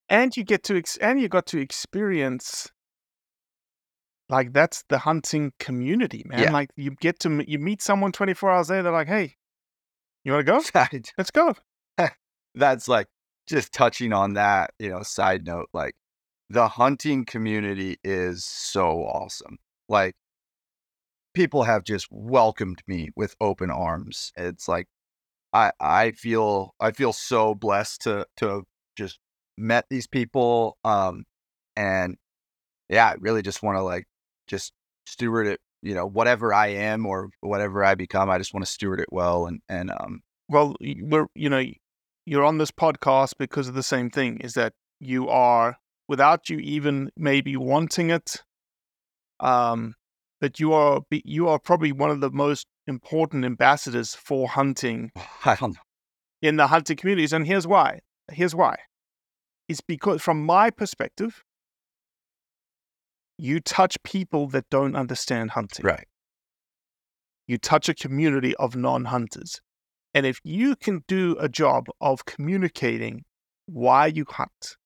and 0.09 0.37
you 0.37 0.45
get 0.45 0.63
to 0.65 0.77
ex- 0.77 0.97
and 0.99 1.21
you 1.21 1.29
got 1.29 1.47
to 1.47 1.59
experience 1.59 2.71
like 4.29 4.53
that's 4.53 4.83
the 4.89 4.99
hunting 4.99 5.53
community 5.59 6.23
man 6.27 6.41
Yeah. 6.41 6.53
like 6.53 6.71
you 6.77 6.91
get 7.01 7.19
to 7.21 7.45
you 7.49 7.59
meet 7.59 7.81
someone 7.83 8.13
24 8.13 8.51
hours 8.51 8.71
later 8.71 8.83
they're 8.85 8.93
like 8.93 9.09
hey 9.09 9.37
you 10.27 10.33
want 10.33 10.45
to 10.45 10.53
go 10.53 10.89
let's 11.19 11.31
go 11.31 11.55
That's 12.55 12.89
like 12.89 13.07
just 13.47 13.73
touching 13.73 14.12
on 14.12 14.35
that, 14.35 14.73
you 14.79 14.91
know, 14.91 15.03
side 15.03 15.47
note, 15.47 15.69
like 15.73 15.95
the 16.51 16.69
hunting 16.69 17.25
community 17.25 17.99
is 18.03 18.45
so 18.45 19.05
awesome. 19.05 19.59
Like 19.89 20.17
people 21.33 21.62
have 21.62 21.85
just 21.85 22.09
welcomed 22.11 22.83
me 22.89 23.11
with 23.15 23.37
open 23.41 23.71
arms. 23.71 24.33
It's 24.37 24.69
like 24.69 24.89
I 25.53 25.73
I 25.81 26.11
feel 26.12 26.75
I 26.81 26.91
feel 26.91 27.12
so 27.12 27.55
blessed 27.55 28.03
to 28.03 28.27
to 28.39 28.65
just 28.97 29.19
met 29.57 29.87
these 29.91 30.07
people 30.07 30.77
um 30.85 31.25
and 31.77 32.17
yeah, 32.89 33.09
I 33.09 33.15
really 33.21 33.43
just 33.43 33.62
want 33.62 33.77
to 33.79 33.83
like 33.83 34.07
just 34.49 34.73
steward 35.07 35.47
it, 35.47 35.61
you 35.83 35.95
know, 35.95 36.07
whatever 36.07 36.53
I 36.53 36.69
am 36.69 37.07
or 37.07 37.29
whatever 37.41 37.85
I 37.85 37.95
become, 37.95 38.31
I 38.31 38.39
just 38.39 38.55
want 38.55 38.65
to 38.65 38.71
steward 38.71 39.01
it 39.01 39.09
well 39.12 39.47
and 39.47 39.61
and 39.69 39.91
um 39.91 40.23
well 40.49 40.75
we're 40.81 41.27
you 41.35 41.49
know 41.49 41.65
you're 42.25 42.45
on 42.45 42.59
this 42.59 42.71
podcast 42.71 43.35
because 43.39 43.69
of 43.69 43.75
the 43.75 43.83
same 43.83 44.11
thing 44.11 44.39
is 44.39 44.55
that 44.55 44.73
you 45.01 45.29
are 45.29 45.77
without 46.09 46.49
you 46.49 46.59
even 46.59 47.11
maybe 47.17 47.57
wanting 47.57 48.11
it 48.11 48.43
um 49.41 49.95
but 50.41 50.59
you 50.61 50.73
are 50.73 51.01
you 51.11 51.49
are 51.49 51.59
probably 51.59 51.93
one 51.93 52.11
of 52.11 52.21
the 52.21 52.31
most 52.31 52.67
important 52.87 53.45
ambassadors 53.45 54.15
for 54.15 54.49
hunting 54.49 55.11
I 55.45 55.57
don't 55.57 55.75
know. 55.75 55.81
in 56.43 56.57
the 56.57 56.69
hunting 56.69 56.97
communities. 56.97 57.33
And 57.33 57.47
here's 57.47 57.67
why. 57.67 58.01
Here's 58.33 58.55
why. 58.55 58.77
It's 59.69 59.81
because, 59.81 60.23
from 60.23 60.45
my 60.45 60.71
perspective, 60.71 61.43
you 63.38 63.61
touch 63.61 64.03
people 64.03 64.49
that 64.49 64.64
don't 64.70 64.96
understand 64.96 65.51
hunting. 65.51 65.85
Right. 65.85 66.07
You 67.46 67.59
touch 67.59 67.88
a 67.88 67.94
community 67.94 68.55
of 68.57 68.75
non 68.77 69.07
hunters. 69.07 69.61
And 70.14 70.25
if 70.25 70.40
you 70.42 70.77
can 70.77 71.05
do 71.07 71.37
a 71.38 71.49
job 71.49 71.87
of 72.01 72.25
communicating 72.25 73.25
why 73.66 74.07
you 74.07 74.25
hunt, 74.29 74.77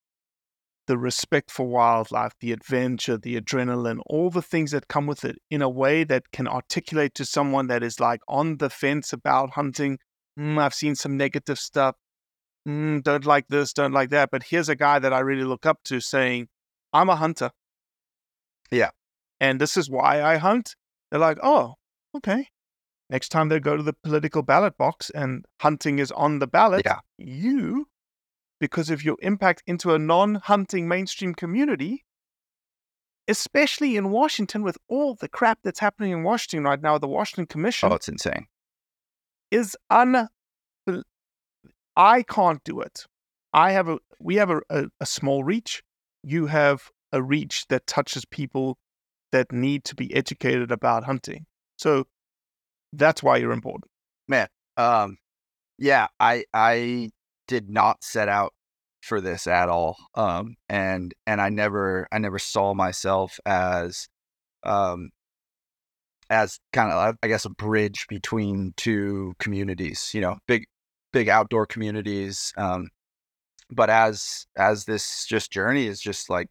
the 0.86 0.98
respect 0.98 1.50
for 1.52 1.68
wildlife, 1.68 2.32
the 2.40 2.50
adventure, 2.50 3.16
the 3.16 3.40
adrenaline, 3.40 4.00
all 4.06 4.28
the 4.28 4.42
things 4.42 4.72
that 4.72 4.88
come 4.88 5.06
with 5.06 5.24
it 5.24 5.36
in 5.48 5.62
a 5.62 5.68
way 5.68 6.02
that 6.02 6.32
can 6.32 6.48
articulate 6.48 7.14
to 7.14 7.24
someone 7.24 7.68
that 7.68 7.82
is 7.82 8.00
like 8.00 8.20
on 8.26 8.56
the 8.56 8.68
fence 8.68 9.12
about 9.12 9.50
hunting. 9.50 9.98
"Mm, 10.38 10.58
I've 10.58 10.74
seen 10.74 10.96
some 10.96 11.16
negative 11.16 11.60
stuff. 11.60 11.94
Mm, 12.66 13.02
don't 13.02 13.24
like 13.24 13.46
this, 13.48 13.72
don't 13.72 13.92
like 13.92 14.10
that. 14.10 14.30
But 14.30 14.42
here's 14.42 14.68
a 14.68 14.74
guy 14.74 14.98
that 14.98 15.12
I 15.12 15.20
really 15.20 15.44
look 15.44 15.64
up 15.64 15.78
to 15.84 16.00
saying, 16.00 16.48
I'm 16.92 17.08
a 17.08 17.16
hunter. 17.16 17.52
Yeah. 18.70 18.90
And 19.40 19.60
this 19.60 19.76
is 19.76 19.88
why 19.90 20.22
I 20.22 20.36
hunt. 20.36 20.74
They're 21.10 21.20
like, 21.20 21.38
oh, 21.42 21.74
okay. 22.16 22.48
Next 23.08 23.30
time 23.30 23.48
they 23.48 23.58
go 23.58 23.76
to 23.76 23.82
the 23.82 23.94
political 24.04 24.42
ballot 24.42 24.76
box 24.76 25.10
and 25.10 25.44
hunting 25.60 25.98
is 25.98 26.12
on 26.12 26.38
the 26.38 26.46
ballot, 26.46 26.82
Yeah. 26.84 27.00
you, 27.18 27.88
because 28.60 28.90
of 28.90 29.02
your 29.04 29.16
impact 29.20 29.62
into 29.66 29.94
a 29.94 29.98
non 29.98 30.36
hunting 30.36 30.86
mainstream 30.86 31.34
community, 31.34 32.04
especially 33.26 33.96
in 33.96 34.10
Washington 34.10 34.62
with 34.62 34.78
all 34.88 35.14
the 35.14 35.28
crap 35.28 35.58
that's 35.64 35.80
happening 35.80 36.12
in 36.12 36.22
Washington 36.22 36.64
right 36.64 36.80
now, 36.80 36.98
the 36.98 37.08
Washington 37.08 37.46
oh, 37.48 37.52
Commission 37.52 37.90
Oh, 37.90 37.94
it's 37.96 38.08
insane. 38.08 38.46
is 39.50 39.76
un. 39.90 40.28
I 41.96 42.22
can't 42.22 42.62
do 42.64 42.80
it. 42.80 43.06
I 43.52 43.72
have 43.72 43.88
a. 43.88 43.98
We 44.20 44.36
have 44.36 44.50
a, 44.50 44.60
a, 44.70 44.84
a 45.00 45.06
small 45.06 45.42
reach. 45.42 45.82
You 46.22 46.46
have 46.46 46.90
a 47.12 47.22
reach 47.22 47.66
that 47.68 47.86
touches 47.86 48.24
people 48.24 48.78
that 49.32 49.52
need 49.52 49.84
to 49.84 49.94
be 49.94 50.14
educated 50.14 50.70
about 50.70 51.04
hunting. 51.04 51.46
So 51.76 52.06
that's 52.92 53.22
why 53.22 53.36
you're 53.36 53.52
important. 53.52 53.90
Man, 54.28 54.48
um, 54.76 55.16
yeah, 55.78 56.08
I 56.18 56.44
I 56.52 57.10
did 57.48 57.70
not 57.70 58.02
set 58.04 58.28
out 58.28 58.52
for 59.02 59.20
this 59.20 59.46
at 59.46 59.68
all. 59.68 59.96
Um, 60.14 60.56
and 60.68 61.14
and 61.26 61.40
I 61.40 61.48
never 61.48 62.06
I 62.12 62.18
never 62.18 62.38
saw 62.38 62.74
myself 62.74 63.40
as, 63.46 64.08
um, 64.62 65.10
as 66.28 66.60
kind 66.72 66.92
of 66.92 67.16
I 67.22 67.28
guess 67.28 67.44
a 67.44 67.50
bridge 67.50 68.06
between 68.08 68.72
two 68.76 69.34
communities. 69.38 70.10
You 70.14 70.20
know, 70.20 70.38
big 70.46 70.66
big 71.12 71.28
outdoor 71.28 71.66
communities. 71.66 72.52
Um, 72.56 72.88
but 73.70 73.90
as 73.90 74.46
as 74.56 74.84
this 74.84 75.26
just 75.26 75.50
journey 75.50 75.86
is 75.86 76.00
just 76.00 76.30
like, 76.30 76.48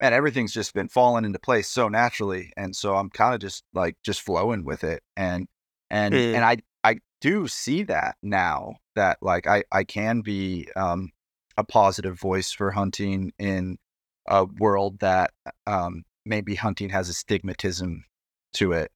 man, 0.00 0.12
everything's 0.12 0.52
just 0.52 0.74
been 0.74 0.88
falling 0.88 1.24
into 1.24 1.38
place 1.38 1.68
so 1.68 1.88
naturally, 1.88 2.52
and 2.56 2.74
so 2.74 2.96
I'm 2.96 3.10
kind 3.10 3.34
of 3.34 3.40
just 3.40 3.64
like 3.74 3.96
just 4.04 4.22
flowing 4.22 4.64
with 4.64 4.84
it, 4.84 5.02
and 5.16 5.48
and 5.90 6.14
Mm. 6.14 6.34
and 6.36 6.44
I 6.44 6.58
I 6.84 6.98
do 7.20 7.48
see 7.48 7.82
that 7.84 8.16
now 8.22 8.76
that 8.94 9.18
like 9.22 9.46
I 9.46 9.64
I 9.72 9.84
can 9.84 10.20
be 10.20 10.68
um 10.76 11.10
a 11.56 11.64
positive 11.64 12.18
voice 12.18 12.52
for 12.52 12.70
hunting 12.70 13.32
in 13.38 13.78
a 14.28 14.44
world 14.44 15.00
that 15.00 15.32
um 15.66 16.04
maybe 16.24 16.54
hunting 16.54 16.90
has 16.90 17.08
a 17.08 17.12
stigmatism 17.12 18.02
to 18.54 18.72
it 18.72 18.92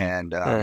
and 0.00 0.34
um, 0.34 0.60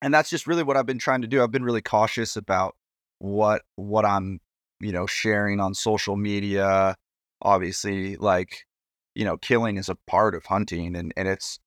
and 0.00 0.12
that's 0.12 0.30
just 0.30 0.46
really 0.46 0.62
what 0.62 0.76
I've 0.76 0.86
been 0.86 0.98
trying 0.98 1.22
to 1.22 1.28
do. 1.28 1.42
I've 1.42 1.50
been 1.50 1.64
really 1.64 1.82
cautious 1.82 2.36
about 2.36 2.74
what 3.18 3.62
what 3.76 4.04
I'm 4.04 4.40
you 4.80 4.92
know 4.92 5.06
sharing 5.06 5.60
on 5.60 5.74
social 5.74 6.16
media. 6.16 6.96
Obviously, 7.40 8.16
like 8.16 8.64
you 9.14 9.24
know, 9.24 9.36
killing 9.36 9.76
is 9.76 9.88
a 9.88 9.96
part 10.06 10.34
of 10.34 10.44
hunting, 10.46 10.96
and 10.96 11.12
and 11.16 11.28
it's 11.28 11.58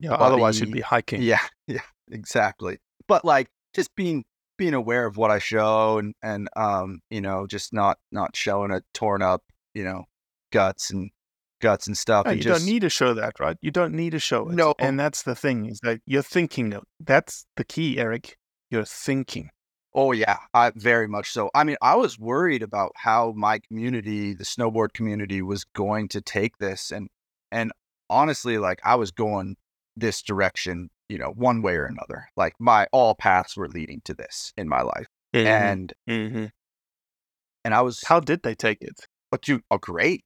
Yeah, 0.00 0.14
otherwise 0.14 0.60
you'd 0.60 0.72
be 0.72 0.80
hiking. 0.80 1.22
yeah, 1.22 1.40
yeah, 1.66 1.80
exactly. 2.10 2.78
But 3.06 3.24
like 3.24 3.48
just 3.74 3.94
being 3.94 4.24
being 4.56 4.74
aware 4.74 5.06
of 5.06 5.16
what 5.16 5.30
I 5.30 5.38
show 5.38 5.98
and 5.98 6.14
and 6.22 6.48
um 6.56 7.00
you 7.10 7.20
know 7.20 7.46
just 7.46 7.72
not 7.72 7.98
not 8.10 8.34
showing 8.34 8.72
a 8.72 8.82
torn 8.92 9.22
up 9.22 9.42
you 9.72 9.84
know 9.84 10.04
guts 10.50 10.90
and 10.90 11.10
guts 11.60 11.86
and 11.86 11.96
stuff. 11.96 12.26
No, 12.26 12.32
and 12.32 12.38
you 12.38 12.44
just, 12.44 12.60
don't 12.60 12.72
need 12.72 12.80
to 12.80 12.90
show 12.90 13.14
that, 13.14 13.40
right? 13.40 13.56
You 13.60 13.70
don't 13.70 13.94
need 13.94 14.10
to 14.10 14.18
show 14.18 14.48
it. 14.48 14.54
No. 14.54 14.74
And 14.78 14.98
that's 14.98 15.22
the 15.22 15.34
thing 15.34 15.66
is 15.66 15.80
that 15.80 16.00
you're 16.06 16.22
thinking. 16.22 16.74
That's 17.00 17.46
the 17.56 17.64
key, 17.64 17.98
Eric. 17.98 18.36
You're 18.70 18.84
thinking. 18.84 19.50
Oh 19.94 20.12
yeah, 20.12 20.36
I 20.54 20.70
very 20.74 21.08
much 21.08 21.30
so. 21.30 21.50
I 21.54 21.64
mean, 21.64 21.76
I 21.82 21.96
was 21.96 22.18
worried 22.18 22.62
about 22.62 22.92
how 22.96 23.32
my 23.36 23.58
community, 23.58 24.34
the 24.34 24.44
snowboard 24.44 24.92
community, 24.92 25.42
was 25.42 25.64
going 25.64 26.08
to 26.08 26.20
take 26.20 26.58
this, 26.58 26.90
and 26.90 27.08
and 27.50 27.72
honestly, 28.10 28.58
like 28.58 28.80
I 28.84 28.94
was 28.96 29.10
going 29.10 29.56
this 29.96 30.22
direction, 30.22 30.90
you 31.08 31.18
know, 31.18 31.30
one 31.30 31.62
way 31.62 31.74
or 31.74 31.86
another. 31.86 32.28
Like 32.36 32.54
my 32.58 32.86
all 32.92 33.14
paths 33.14 33.56
were 33.56 33.68
leading 33.68 34.00
to 34.04 34.14
this 34.14 34.52
in 34.56 34.68
my 34.68 34.82
life, 34.82 35.06
and 35.48 35.92
Mhm. 36.08 36.50
and 37.64 37.74
I 37.74 37.80
was 37.80 38.02
how 38.06 38.20
did 38.20 38.42
they 38.42 38.54
take 38.54 38.78
it? 38.82 39.00
but 39.30 39.46
you 39.46 39.60
oh 39.70 39.76
great 39.78 40.24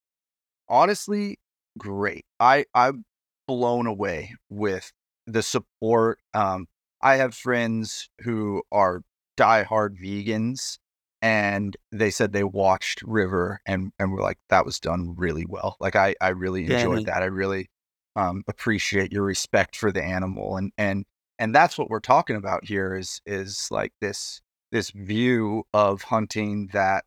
honestly 0.68 1.38
great 1.76 2.24
i 2.38 2.64
i'm 2.74 3.04
blown 3.48 3.86
away 3.88 4.32
with 4.48 4.92
the 5.26 5.42
support 5.42 6.20
um 6.34 6.68
i 7.02 7.16
have 7.16 7.34
friends 7.34 8.08
who 8.20 8.62
are 8.70 9.02
diehard 9.36 9.96
vegans 10.02 10.78
and 11.22 11.76
they 11.92 12.10
said 12.10 12.32
they 12.32 12.44
watched 12.44 13.02
river 13.02 13.60
and 13.66 13.92
and 13.98 14.12
were 14.12 14.20
like 14.20 14.38
that 14.48 14.64
was 14.64 14.80
done 14.80 15.14
really 15.16 15.46
well 15.48 15.76
like 15.80 15.96
i 15.96 16.14
i 16.20 16.28
really 16.28 16.66
enjoyed 16.66 17.04
Yeah. 17.06 17.14
that 17.14 17.22
i 17.22 17.26
really 17.26 17.68
um 18.16 18.42
appreciate 18.48 19.12
your 19.12 19.22
respect 19.24 19.76
for 19.76 19.92
the 19.92 20.02
animal 20.02 20.56
and 20.56 20.72
and 20.76 21.04
and 21.38 21.54
that's 21.54 21.78
what 21.78 21.88
we're 21.90 22.00
talking 22.00 22.36
about 22.36 22.64
here 22.64 22.94
is 22.94 23.20
is 23.26 23.68
like 23.70 23.92
this 24.00 24.40
this 24.70 24.90
view 24.90 25.64
of 25.72 26.02
hunting 26.02 26.68
that 26.72 27.04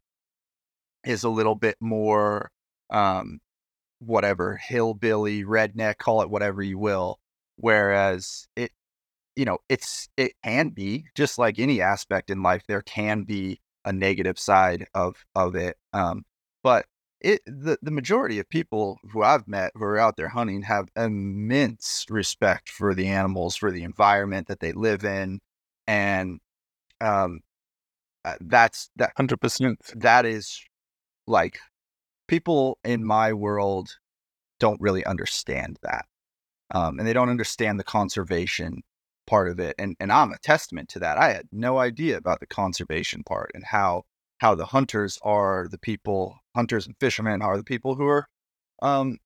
is 1.05 1.23
a 1.23 1.29
little 1.29 1.55
bit 1.55 1.77
more 1.79 2.51
um 2.89 3.39
whatever 3.99 4.57
hillbilly 4.57 5.43
redneck 5.43 5.97
call 5.97 6.21
it 6.21 6.29
whatever 6.29 6.61
you 6.61 6.77
will 6.77 7.19
whereas 7.57 8.47
it 8.55 8.71
you 9.35 9.45
know 9.45 9.57
it's 9.69 10.09
it 10.17 10.33
can 10.43 10.69
be 10.69 11.05
just 11.15 11.37
like 11.37 11.59
any 11.59 11.81
aspect 11.81 12.29
in 12.29 12.41
life 12.41 12.63
there 12.67 12.81
can 12.81 13.23
be 13.23 13.59
a 13.85 13.93
negative 13.93 14.39
side 14.39 14.87
of 14.93 15.25
of 15.35 15.55
it 15.55 15.77
um 15.93 16.23
but 16.63 16.85
it 17.21 17.41
the, 17.45 17.77
the 17.81 17.91
majority 17.91 18.39
of 18.39 18.49
people 18.49 18.99
who 19.11 19.23
I've 19.23 19.47
met 19.47 19.71
who 19.75 19.83
are 19.83 19.97
out 19.99 20.17
there 20.17 20.29
hunting 20.29 20.61
have 20.63 20.89
immense 20.95 22.05
respect 22.09 22.69
for 22.69 22.93
the 22.93 23.07
animals 23.07 23.55
for 23.55 23.71
the 23.71 23.83
environment 23.83 24.47
that 24.47 24.59
they 24.59 24.71
live 24.71 25.03
in 25.03 25.39
and 25.87 26.39
um 27.01 27.41
uh, 28.23 28.35
that's 28.41 28.89
that 28.95 29.11
Hundred 29.17 29.39
percent. 29.39 29.79
that 29.95 30.25
is 30.25 30.59
like 31.27 31.59
people 32.27 32.79
in 32.83 33.05
my 33.05 33.33
world 33.33 33.97
don't 34.59 34.81
really 34.81 35.05
understand 35.05 35.77
that 35.83 36.05
um, 36.71 36.97
and 36.97 37.07
they 37.07 37.13
don't 37.13 37.29
understand 37.29 37.79
the 37.79 37.83
conservation 37.83 38.81
part 39.27 39.49
of 39.49 39.59
it, 39.59 39.75
and 39.77 39.95
and 39.99 40.11
I'm 40.11 40.31
a 40.31 40.37
testament 40.39 40.89
to 40.89 40.99
that. 40.99 41.17
I 41.17 41.33
had 41.33 41.47
no 41.51 41.77
idea 41.79 42.17
about 42.17 42.39
the 42.39 42.47
conservation 42.47 43.23
part 43.23 43.51
and 43.53 43.63
how 43.65 44.03
how 44.39 44.55
the 44.55 44.65
hunters 44.67 45.17
are 45.23 45.67
the 45.69 45.77
people, 45.77 46.39
hunters 46.55 46.85
and 46.85 46.95
fishermen 46.99 47.41
are 47.41 47.57
the 47.57 47.63
people 47.63 47.95
who 47.95 48.05
are 48.07 48.27
um, 48.81 49.17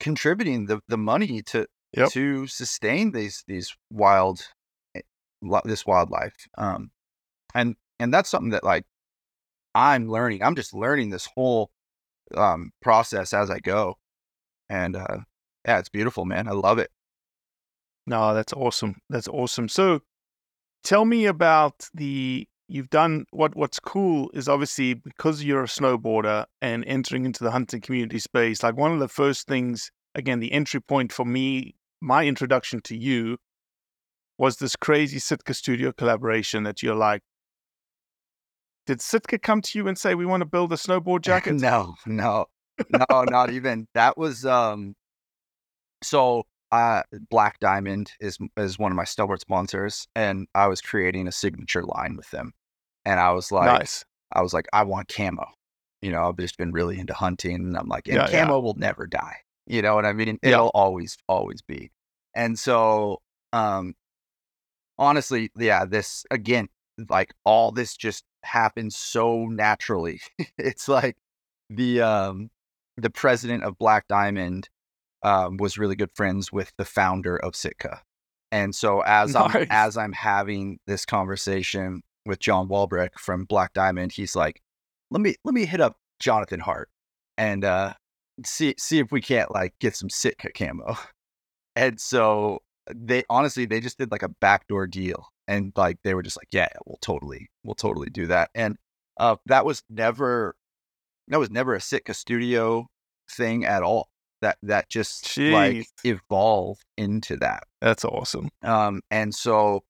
contributing 0.00 0.66
the 0.66 0.80
the 0.88 0.98
money 0.98 1.42
to 1.42 1.66
Yep. 1.94 2.10
to 2.12 2.46
sustain 2.46 3.12
these 3.12 3.44
these 3.46 3.76
wild 3.90 4.40
eh, 4.96 5.02
this 5.64 5.84
wildlife. 5.84 6.34
Um, 6.56 6.90
and 7.54 7.76
and 7.98 8.12
that's 8.14 8.30
something 8.30 8.50
that 8.50 8.64
like 8.64 8.84
I'm 9.74 10.08
learning. 10.08 10.42
I'm 10.42 10.56
just 10.56 10.74
learning 10.74 11.10
this 11.10 11.28
whole 11.34 11.70
um, 12.34 12.72
process 12.80 13.32
as 13.34 13.50
I 13.50 13.58
go, 13.58 13.98
and 14.70 14.96
uh, 14.96 15.18
yeah, 15.66 15.78
it's 15.78 15.90
beautiful, 15.90 16.24
man. 16.24 16.48
I 16.48 16.52
love 16.52 16.78
it. 16.78 16.90
No, 18.06 18.34
that's 18.34 18.52
awesome. 18.52 18.96
That's 19.10 19.28
awesome. 19.28 19.68
So 19.68 20.00
tell 20.82 21.04
me 21.04 21.26
about 21.26 21.88
the 21.94 22.46
you've 22.68 22.90
done 22.90 23.26
what 23.30 23.54
what's 23.54 23.78
cool 23.78 24.30
is 24.34 24.48
obviously 24.48 24.94
because 24.94 25.42
you're 25.44 25.64
a 25.64 25.66
snowboarder 25.66 26.46
and 26.60 26.84
entering 26.86 27.24
into 27.24 27.44
the 27.44 27.50
hunting 27.50 27.80
community 27.80 28.18
space, 28.18 28.62
like 28.62 28.76
one 28.76 28.92
of 28.92 29.00
the 29.00 29.08
first 29.08 29.46
things 29.46 29.90
again, 30.14 30.40
the 30.40 30.52
entry 30.52 30.80
point 30.80 31.12
for 31.12 31.24
me, 31.24 31.74
my 32.00 32.24
introduction 32.24 32.80
to 32.82 32.96
you 32.96 33.38
was 34.38 34.56
this 34.56 34.74
crazy 34.74 35.18
Sitka 35.18 35.54
studio 35.54 35.92
collaboration 35.92 36.64
that 36.64 36.82
you're 36.82 36.96
like 36.96 37.22
did 38.86 39.00
Sitka 39.00 39.38
come 39.38 39.62
to 39.62 39.78
you 39.78 39.86
and 39.86 39.96
say 39.96 40.14
we 40.14 40.26
want 40.26 40.40
to 40.40 40.46
build 40.46 40.72
a 40.72 40.76
snowboard 40.76 41.20
jacket? 41.22 41.54
no, 41.54 41.94
no, 42.06 42.46
no, 42.90 43.24
not 43.24 43.50
even. 43.50 43.86
That 43.94 44.16
was 44.18 44.44
um. 44.44 44.94
So, 46.02 46.44
uh, 46.72 47.02
Black 47.30 47.60
Diamond 47.60 48.12
is 48.18 48.38
is 48.56 48.78
one 48.78 48.90
of 48.90 48.96
my 48.96 49.04
stalwart 49.04 49.42
sponsors, 49.42 50.08
and 50.16 50.48
I 50.54 50.66
was 50.66 50.80
creating 50.80 51.28
a 51.28 51.32
signature 51.32 51.82
line 51.84 52.16
with 52.16 52.30
them, 52.30 52.52
and 53.04 53.20
I 53.20 53.32
was 53.32 53.52
like, 53.52 53.66
nice. 53.66 54.04
I 54.32 54.40
was 54.40 54.54
like, 54.54 54.66
I 54.72 54.82
want 54.84 55.08
camo. 55.08 55.46
You 56.00 56.10
know, 56.10 56.28
I've 56.28 56.38
just 56.38 56.56
been 56.56 56.72
really 56.72 56.98
into 56.98 57.12
hunting, 57.12 57.56
and 57.56 57.76
I'm 57.76 57.88
like, 57.88 58.08
and 58.08 58.16
Yeah, 58.16 58.28
yeah. 58.30 58.44
camo 58.44 58.58
will 58.58 58.74
never 58.74 59.06
die. 59.06 59.36
You 59.66 59.82
know 59.82 59.94
what 59.94 60.06
I 60.06 60.14
mean? 60.14 60.38
It'll 60.42 60.72
always, 60.74 61.16
always 61.28 61.62
be. 61.62 61.92
And 62.34 62.58
so, 62.58 63.20
um, 63.52 63.94
honestly, 64.98 65.50
yeah, 65.56 65.84
this 65.84 66.24
again, 66.30 66.68
like 67.10 67.34
all 67.44 67.70
this 67.70 67.96
just 67.96 68.24
happened 68.42 68.94
so 68.94 69.44
naturally. 69.44 70.22
it's 70.58 70.88
like 70.88 71.18
the 71.68 72.00
um 72.00 72.50
the 72.96 73.10
president 73.10 73.62
of 73.62 73.78
Black 73.78 74.08
Diamond 74.08 74.68
um 75.22 75.56
was 75.58 75.78
really 75.78 75.96
good 75.96 76.10
friends 76.14 76.52
with 76.52 76.72
the 76.78 76.84
founder 76.84 77.36
of 77.36 77.54
Sitka. 77.56 78.02
And 78.50 78.74
so 78.74 79.00
as 79.06 79.34
Nice. 79.34 79.54
I'm 79.54 79.66
as 79.70 79.96
I'm 79.96 80.12
having 80.12 80.78
this 80.86 81.04
conversation 81.04 82.02
with 82.26 82.38
John 82.40 82.68
Walbrecht 82.68 83.18
from 83.18 83.44
Black 83.44 83.72
Diamond, 83.72 84.12
he's 84.12 84.36
like, 84.36 84.60
"Let 85.10 85.20
me 85.20 85.36
let 85.44 85.54
me 85.54 85.64
hit 85.66 85.80
up 85.80 85.96
Jonathan 86.20 86.60
Hart 86.60 86.88
and 87.38 87.64
uh 87.64 87.94
see 88.44 88.74
see 88.78 88.98
if 88.98 89.10
we 89.12 89.20
can't 89.20 89.50
like 89.52 89.74
get 89.80 89.96
some 89.96 90.10
Sitka 90.10 90.50
camo." 90.52 90.96
And 91.74 91.98
so 91.98 92.60
they 92.94 93.24
honestly 93.30 93.64
they 93.64 93.80
just 93.80 93.96
did 93.98 94.10
like 94.12 94.22
a 94.22 94.28
backdoor 94.28 94.86
deal 94.86 95.28
and 95.48 95.72
like 95.76 95.96
they 96.04 96.12
were 96.14 96.22
just 96.22 96.36
like, 96.36 96.48
"Yeah, 96.52 96.68
we'll 96.86 96.98
totally 97.00 97.48
we'll 97.64 97.74
totally 97.74 98.10
do 98.10 98.26
that." 98.26 98.50
And 98.54 98.76
uh 99.18 99.36
that 99.46 99.64
was 99.64 99.82
never 99.88 100.54
that 101.28 101.38
was 101.38 101.50
never 101.50 101.74
a 101.74 101.80
Sitka 101.80 102.12
studio 102.14 102.88
thing 103.30 103.64
at 103.64 103.82
all. 103.82 104.10
That 104.42 104.58
that 104.64 104.88
just 104.90 105.38
like 105.38 105.86
evolved 106.04 106.84
into 106.98 107.36
that. 107.36 107.62
That's 107.80 108.04
awesome. 108.04 108.50
Um, 108.62 109.00
and 109.10 109.34
so, 109.34 109.84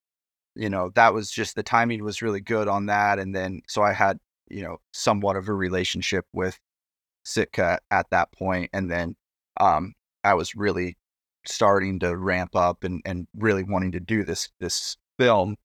you 0.54 0.68
know, 0.68 0.90
that 0.94 1.14
was 1.14 1.30
just 1.30 1.56
the 1.56 1.62
timing 1.62 2.04
was 2.04 2.22
really 2.22 2.40
good 2.42 2.68
on 2.68 2.86
that. 2.86 3.18
And 3.18 3.34
then, 3.34 3.62
so 3.66 3.82
I 3.82 3.92
had, 3.94 4.18
you 4.50 4.62
know, 4.62 4.76
somewhat 4.92 5.36
of 5.36 5.48
a 5.48 5.54
relationship 5.54 6.26
with 6.34 6.58
Sitka 7.24 7.78
at 7.90 8.06
that 8.10 8.30
point, 8.32 8.70
And 8.74 8.90
then, 8.90 9.16
um, 9.58 9.94
I 10.22 10.34
was 10.34 10.54
really 10.54 10.96
starting 11.46 11.98
to 12.00 12.16
ramp 12.16 12.54
up 12.54 12.84
and, 12.84 13.00
and 13.04 13.26
really 13.34 13.62
wanting 13.64 13.92
to 13.92 14.00
do 14.00 14.22
this, 14.22 14.50
this 14.60 14.96
film. 15.18 15.56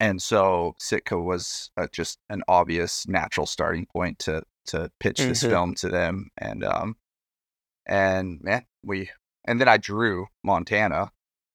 And 0.00 0.22
so 0.22 0.74
Sitka 0.78 1.20
was 1.20 1.70
uh, 1.76 1.88
just 1.92 2.18
an 2.30 2.42
obvious 2.48 3.06
natural 3.08 3.46
starting 3.46 3.86
point 3.86 4.18
to, 4.20 4.42
to 4.66 4.90
pitch 5.00 5.18
this 5.18 5.42
Mhm. 5.42 5.50
film 5.50 5.74
to 5.76 5.88
them. 5.88 6.28
And, 6.38 6.64
um, 6.64 6.96
and 7.86 8.40
man, 8.42 8.64
we, 8.82 9.10
and 9.44 9.60
then 9.60 9.68
I 9.68 9.76
drew 9.76 10.26
Montana 10.42 11.10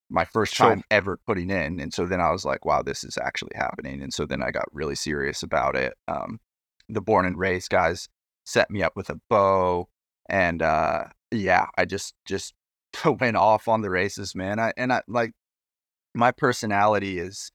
my 0.10 0.26
first 0.26 0.56
Sure. 0.56 0.70
time 0.70 0.84
ever 0.90 1.20
putting 1.28 1.50
in. 1.50 1.80
And 1.80 1.94
so 1.94 2.06
then 2.06 2.20
I 2.20 2.32
was 2.32 2.46
like, 2.46 2.66
wow, 2.66 2.82
this 2.82 3.04
is 3.04 3.18
actually 3.18 3.52
happening. 3.56 4.02
And 4.02 4.14
so 4.14 4.26
then 4.26 4.42
I 4.42 4.52
got 4.52 4.74
really 4.74 4.96
serious 4.96 5.44
about 5.44 5.76
it. 5.76 5.94
Um, 6.08 6.40
the 6.88 7.02
born 7.02 7.26
and 7.26 7.38
raised 7.38 7.70
guys 7.70 8.10
set 8.46 8.72
me 8.72 8.82
up 8.82 8.96
with 8.96 9.10
a 9.10 9.20
bow. 9.30 9.88
And 10.28 10.62
uh, 10.62 11.06
yeah, 11.32 11.68
I 11.78 11.86
just, 11.86 12.16
just 12.26 12.54
went 13.20 13.38
off 13.38 13.68
on 13.68 13.82
the 13.82 13.90
races, 13.90 14.36
man. 14.36 14.60
I, 14.60 14.74
and 14.78 14.92
I 14.92 15.02
like 15.08 15.32
my 16.16 16.32
personality 16.32 17.20
is 17.20 17.52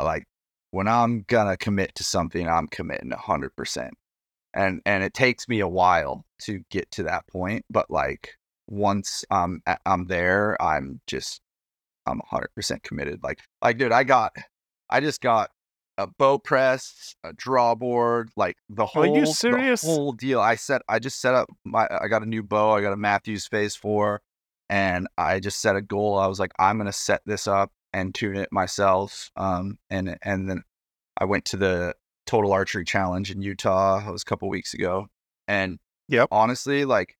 like 0.00 0.24
when 0.70 0.86
I'm 0.88 1.24
gonna 1.26 1.56
commit 1.56 1.94
to 1.96 2.04
something, 2.04 2.48
I'm 2.48 2.66
committing 2.68 3.12
a 3.12 3.16
hundred 3.16 3.56
percent. 3.56 3.94
And, 4.58 4.82
and 4.84 5.04
it 5.04 5.14
takes 5.14 5.48
me 5.48 5.60
a 5.60 5.68
while 5.68 6.24
to 6.42 6.60
get 6.70 6.90
to 6.92 7.04
that 7.04 7.26
point, 7.28 7.64
but 7.70 7.90
like 7.90 8.34
once 8.66 9.24
I'm, 9.30 9.62
a- 9.66 9.78
I'm 9.86 10.06
there, 10.06 10.60
I'm 10.60 11.00
just 11.06 11.40
I'm 12.06 12.20
100% 12.32 12.82
committed. 12.82 13.22
Like, 13.22 13.40
like, 13.62 13.78
dude, 13.78 13.92
I 13.92 14.02
got, 14.04 14.32
I 14.90 15.00
just 15.00 15.20
got 15.20 15.50
a 15.98 16.06
bow 16.06 16.38
press, 16.38 17.14
a 17.24 17.32
draw 17.32 17.74
board, 17.74 18.30
like 18.36 18.56
the 18.68 18.86
whole, 18.86 19.02
Are 19.02 19.06
you 19.06 19.26
the 19.26 19.32
serious? 19.32 19.82
whole 19.82 20.12
deal. 20.12 20.40
I 20.40 20.54
set, 20.54 20.82
I 20.88 20.98
just 20.98 21.20
set 21.20 21.34
up 21.34 21.48
my, 21.64 21.86
I 21.90 22.08
got 22.08 22.22
a 22.22 22.26
new 22.26 22.42
bow. 22.42 22.72
I 22.72 22.80
got 22.80 22.92
a 22.92 22.96
Mathews 22.96 23.46
Phase 23.46 23.76
Four, 23.76 24.22
and 24.70 25.06
I 25.18 25.40
just 25.40 25.60
set 25.60 25.76
a 25.76 25.82
goal. 25.82 26.18
I 26.18 26.26
was 26.26 26.40
like, 26.40 26.52
I'm 26.58 26.78
gonna 26.78 26.92
set 26.92 27.20
this 27.26 27.46
up 27.46 27.72
and 27.92 28.14
tune 28.14 28.36
it 28.36 28.48
myself. 28.52 29.30
Um, 29.36 29.78
and 29.90 30.16
and 30.22 30.48
then 30.48 30.62
I 31.16 31.24
went 31.24 31.44
to 31.46 31.56
the 31.56 31.94
Total 32.28 32.52
Archery 32.52 32.84
Challenge 32.84 33.30
in 33.30 33.42
Utah. 33.42 34.06
It 34.06 34.12
was 34.12 34.22
a 34.22 34.24
couple 34.24 34.48
weeks 34.48 34.74
ago, 34.74 35.08
and 35.48 35.78
Yep. 36.08 36.28
honestly, 36.30 36.84
like, 36.84 37.16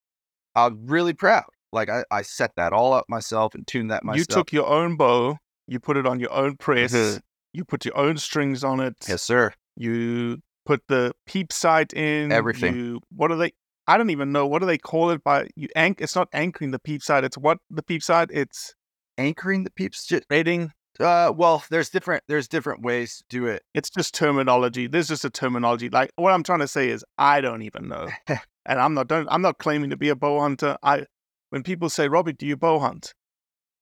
I'm 0.54 0.86
really 0.86 1.14
proud. 1.14 1.44
Like, 1.72 1.88
I, 1.88 2.04
I 2.10 2.22
set 2.22 2.52
that 2.56 2.72
all 2.72 2.92
up 2.92 3.06
myself 3.08 3.54
and 3.54 3.66
tuned 3.66 3.90
that 3.90 4.04
myself. 4.04 4.18
You 4.18 4.24
took 4.26 4.52
your 4.52 4.66
own 4.66 4.96
bow, 4.96 5.38
you 5.66 5.80
put 5.80 5.96
it 5.96 6.06
on 6.06 6.20
your 6.20 6.32
own 6.32 6.56
press, 6.56 7.20
you 7.52 7.64
put 7.64 7.84
your 7.84 7.96
own 7.96 8.18
strings 8.18 8.62
on 8.62 8.80
it. 8.80 8.94
yes, 9.08 9.22
sir. 9.22 9.52
You 9.76 10.38
put 10.66 10.82
the 10.88 11.12
peep 11.26 11.52
sight 11.52 11.92
in. 11.94 12.30
Everything. 12.30 12.74
You, 12.76 13.00
what 13.14 13.30
are 13.32 13.36
they? 13.36 13.52
I 13.86 13.96
don't 13.96 14.10
even 14.10 14.32
know. 14.32 14.46
What 14.46 14.58
do 14.60 14.66
they 14.66 14.76
call 14.78 15.10
it? 15.10 15.24
By 15.24 15.48
you 15.56 15.68
anch. 15.74 15.96
It's 16.00 16.14
not 16.14 16.28
anchoring 16.34 16.70
the 16.72 16.78
peep 16.78 17.02
sight. 17.02 17.24
It's 17.24 17.38
what 17.38 17.58
the 17.70 17.82
peep 17.82 18.02
sight. 18.02 18.28
It's 18.30 18.74
Anchoring 19.18 19.64
the 19.64 19.70
peeps. 19.70 20.06
Just, 20.06 20.24
rating. 20.30 20.70
Uh, 21.00 21.32
well, 21.34 21.64
there's 21.70 21.90
different 21.90 22.24
there's 22.28 22.48
different 22.48 22.82
ways 22.82 23.18
to 23.18 23.24
do 23.28 23.46
it. 23.46 23.62
It's 23.74 23.90
just 23.90 24.14
terminology. 24.14 24.86
There's 24.86 25.08
just 25.08 25.24
a 25.24 25.30
terminology. 25.30 25.88
Like 25.88 26.10
what 26.16 26.32
I'm 26.32 26.42
trying 26.42 26.60
to 26.60 26.68
say 26.68 26.88
is, 26.88 27.04
I 27.16 27.40
don't 27.40 27.62
even 27.62 27.88
know, 27.88 28.08
and 28.28 28.80
I'm 28.80 28.94
not. 28.94 29.08
Don't, 29.08 29.28
I'm 29.30 29.42
not 29.42 29.58
claiming 29.58 29.90
to 29.90 29.96
be 29.96 30.08
a 30.08 30.16
bow 30.16 30.40
hunter. 30.40 30.76
I 30.82 31.04
when 31.50 31.62
people 31.62 31.88
say, 31.88 32.08
Robbie, 32.08 32.32
do 32.32 32.46
you 32.46 32.56
bow 32.56 32.78
hunt? 32.78 33.14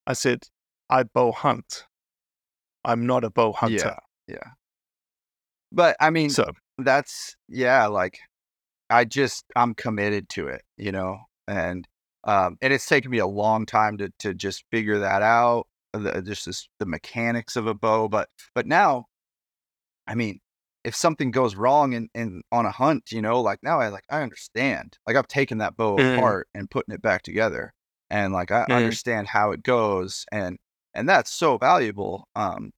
I 0.07 0.13
said, 0.13 0.45
I 0.91 1.05
bow 1.05 1.33
hunt. 1.33 1.85
I'm 2.85 3.07
not 3.07 3.25
a 3.25 3.31
bow 3.31 3.53
hunter. 3.53 3.97
Yeah. 4.29 4.35
yeah. 4.35 4.51
But 5.73 5.97
I 6.01 6.11
mean, 6.11 6.31
So 6.31 6.51
that's 6.79 7.37
yeah, 7.49 7.87
like 7.87 8.19
I 8.91 9.05
just 9.05 9.45
I'm 9.57 9.75
committed 9.75 10.29
to 10.31 10.49
it, 10.49 10.63
you 10.77 10.93
know, 10.93 11.19
and 11.49 11.87
um, 12.25 12.59
and 12.61 12.73
it's 12.73 12.87
taken 12.87 13.11
me 13.11 13.19
a 13.19 13.27
long 13.27 13.67
time 13.67 13.99
to 13.99 14.13
to 14.21 14.35
just 14.35 14.65
figure 14.71 15.01
that 15.01 15.23
out, 15.23 15.67
the, 15.99 16.23
just 16.23 16.47
this, 16.47 16.69
the 16.79 16.87
mechanics 16.87 17.57
of 17.57 17.67
a 17.67 17.75
bow. 17.75 18.09
But 18.09 18.29
but 18.55 18.67
now, 18.67 19.07
I 20.07 20.15
mean, 20.15 20.41
if 20.85 20.95
something 20.95 21.31
goes 21.31 21.57
wrong 21.57 21.93
in, 21.93 22.09
in 22.15 22.43
on 22.53 22.67
a 22.67 22.71
hunt, 22.71 23.11
you 23.13 23.21
know, 23.23 23.41
like 23.41 23.63
now 23.63 23.81
I 23.81 23.89
like 23.89 24.05
I 24.11 24.23
understand, 24.23 24.99
like 25.07 25.17
I've 25.17 25.29
taken 25.29 25.59
that 25.59 25.77
bow 25.77 25.99
Mhm. 25.99 26.07
apart 26.15 26.49
and 26.55 26.71
putting 26.71 26.95
it 26.95 27.03
back 27.03 27.23
together, 27.23 27.73
and 28.11 28.33
like 28.33 28.51
I 28.53 28.67
Mhm. 28.67 28.77
understand 28.77 29.29
how 29.29 29.51
it 29.53 29.63
goes, 29.63 30.25
and 30.33 30.59
and 30.95 31.09
that's 31.09 31.33
so 31.33 31.59
valuable. 31.59 32.29
Um, 32.37 32.73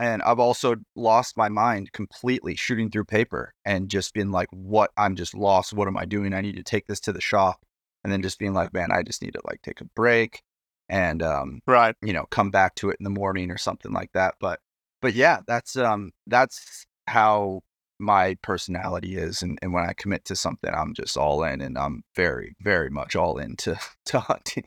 and 0.00 0.22
I've 0.22 0.40
also 0.40 0.76
lost 0.96 1.36
my 1.36 1.48
mind 1.48 1.92
completely 1.92 2.54
shooting 2.56 2.90
through 2.90 3.04
paper 3.06 3.54
and 3.64 3.90
just 3.90 4.14
been 4.14 4.32
like, 4.32 4.48
what? 4.52 4.90
I'm 4.98 5.16
just 5.16 5.34
lost. 5.34 5.72
What 5.74 5.88
am 5.88 5.96
I 5.98 6.04
doing? 6.06 6.34
I 6.34 6.40
need 6.42 6.56
to 6.56 6.62
take 6.64 6.86
this 6.86 7.00
to 7.00 7.12
the 7.12 7.20
shop. 7.20 7.64
And 8.04 8.12
then 8.12 8.22
just 8.22 8.38
being 8.38 8.54
like, 8.54 8.72
man, 8.74 8.92
I 8.92 9.02
just 9.02 9.22
need 9.22 9.34
to 9.34 9.40
like 9.46 9.62
take 9.62 9.80
a 9.80 9.84
break 9.96 10.42
and, 10.88 11.22
um, 11.22 11.60
right. 11.66 11.94
you 12.02 12.12
know, 12.12 12.26
come 12.30 12.50
back 12.50 12.74
to 12.76 12.90
it 12.90 12.96
in 13.00 13.04
the 13.04 13.10
morning 13.10 13.50
or 13.50 13.58
something 13.58 13.92
like 13.92 14.12
that. 14.12 14.34
But, 14.40 14.60
but 15.00 15.14
yeah, 15.14 15.40
that's, 15.46 15.76
um, 15.76 16.12
that's 16.26 16.86
how 17.06 17.62
my 17.98 18.36
personality 18.42 19.16
is. 19.16 19.42
And, 19.42 19.58
and 19.62 19.72
when 19.72 19.84
I 19.84 19.92
commit 19.92 20.24
to 20.26 20.36
something, 20.36 20.72
I'm 20.72 20.94
just 20.94 21.16
all 21.16 21.42
in 21.44 21.60
and 21.60 21.76
I'm 21.76 22.02
very, 22.14 22.56
very 22.60 22.90
much 22.90 23.16
all 23.16 23.38
into 23.38 23.78
to 24.06 24.20
hunting. 24.20 24.64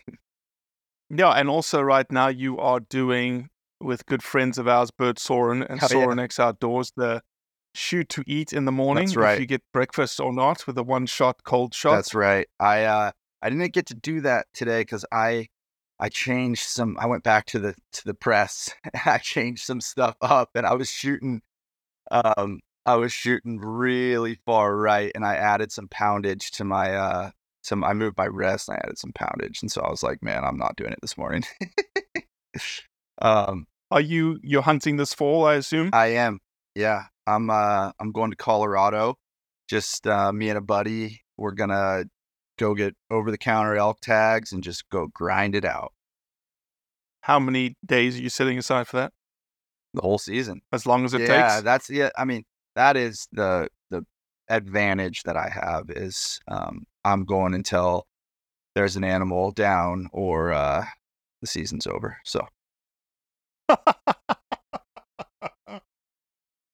Yeah, 1.10 1.32
and 1.32 1.50
also 1.50 1.82
right 1.82 2.10
now 2.10 2.30
you 2.30 2.58
are 2.58 2.80
doing 2.80 3.50
with 3.82 4.06
good 4.06 4.24
friends 4.24 4.58
of 4.58 4.68
ours, 4.68 4.92
Bert 4.92 5.20
Soren 5.20 5.64
and 5.64 5.80
Oh, 5.94 6.14
yeah. 6.14 6.22
X 6.22 6.40
Outdoors, 6.40 6.94
the 6.96 7.22
shoot 7.74 8.10
to 8.10 8.24
eat 8.28 8.54
in 8.54 8.66
the 8.66 8.72
morning. 8.72 9.06
That's 9.06 9.16
right. 9.16 9.34
If 9.34 9.40
you 9.42 9.46
get 9.46 9.64
breakfast 9.74 10.20
or 10.20 10.34
not 10.34 10.68
with 10.68 10.78
a 10.78 10.84
one 10.84 11.06
shot 11.06 11.44
cold 11.44 11.74
shot. 11.74 11.96
That's 11.96 12.14
right. 12.14 12.48
I 12.60 12.84
uh 12.84 13.12
I 13.42 13.50
didn't 13.50 13.74
get 13.74 13.88
to 13.88 13.96
do 13.96 14.22
that 14.22 14.48
today 14.54 14.82
because 14.82 15.06
I 15.12 15.48
I 16.02 16.10
changed 16.10 16.64
some 16.64 16.98
I 17.00 17.06
went 17.06 17.24
back 17.24 17.46
to 17.48 17.60
the 17.60 17.76
to 17.94 18.06
the 18.06 18.16
press. 18.16 18.74
I 19.06 19.20
changed 19.20 19.64
some 19.64 19.80
stuff 19.80 20.16
up 20.22 20.50
and 20.56 20.66
I 20.66 20.74
was 20.74 20.90
shooting 20.90 21.42
um 22.10 22.60
I 22.86 22.96
was 22.96 23.14
shooting 23.14 23.60
really 23.60 24.40
far 24.46 24.76
right 24.76 25.12
and 25.14 25.24
I 25.24 25.36
added 25.36 25.72
some 25.72 25.88
poundage 25.88 26.50
to 26.54 26.64
my 26.64 26.96
uh 26.96 27.32
some 27.62 27.84
I 27.84 27.94
moved 27.94 28.18
my 28.18 28.26
rest 28.26 28.68
and 28.68 28.78
I 28.78 28.82
added 28.84 28.98
some 28.98 29.14
poundage 29.14 29.62
and 29.62 29.72
so 29.72 29.82
I 29.82 29.92
was 29.92 30.02
like, 30.02 30.24
man, 30.24 30.44
I'm 30.44 30.58
not 30.58 30.76
doing 30.76 30.92
it 30.92 31.00
this 31.04 31.18
morning. 31.18 31.44
um 33.22 33.68
Are 33.92 34.02
you 34.02 34.40
you're 34.42 34.64
hunting 34.64 34.98
this 34.98 35.14
fall, 35.14 35.46
I 35.46 35.54
assume? 35.56 35.92
I 35.94 36.08
am. 36.08 36.40
Yeah. 36.74 37.04
I'm 37.28 37.52
uh 37.52 37.92
I'm 38.00 38.12
going 38.12 38.32
to 38.32 38.38
Colorado. 38.38 39.20
Just 39.70 40.08
uh 40.08 40.34
me 40.34 40.50
and 40.50 40.58
a 40.58 40.62
buddy. 40.62 41.22
We're 41.38 41.52
gonna 41.52 42.06
go 42.62 42.76
get 42.76 42.96
over 43.10 43.32
the 43.32 43.38
counter 43.38 43.76
elk 43.76 44.00
tags 44.02 44.52
and 44.52 44.64
just 44.64 44.88
go 44.90 45.08
grind 45.08 45.56
it 45.56 45.66
out 45.66 45.92
How 47.22 47.40
many 47.40 47.76
days 47.86 48.18
are 48.18 48.22
you 48.22 48.30
setting 48.30 48.58
aside 48.58 48.88
for 48.88 48.98
that? 48.98 49.14
the 49.94 50.02
whole 50.02 50.18
season. 50.18 50.62
As 50.72 50.86
long 50.86 51.04
as 51.04 51.14
it 51.14 51.22
yeah, 51.22 51.28
takes? 51.28 51.38
Yeah, 51.38 51.62
that's 51.62 51.90
yeah, 51.90 52.10
I 52.18 52.24
mean, 52.26 52.44
that 52.76 52.96
is 52.96 53.28
the 53.32 53.68
the 53.90 54.06
advantage 54.48 55.24
that 55.24 55.36
I 55.36 55.50
have 55.50 55.90
is 55.90 56.40
um 56.48 56.86
I'm 57.04 57.26
going 57.26 57.54
until 57.54 58.06
there's 58.76 58.96
an 58.96 59.04
animal 59.04 59.52
down 59.52 60.08
or 60.14 60.54
uh 60.54 60.86
the 61.42 61.48
season's 61.48 61.88
over. 61.88 62.18
So 62.24 62.48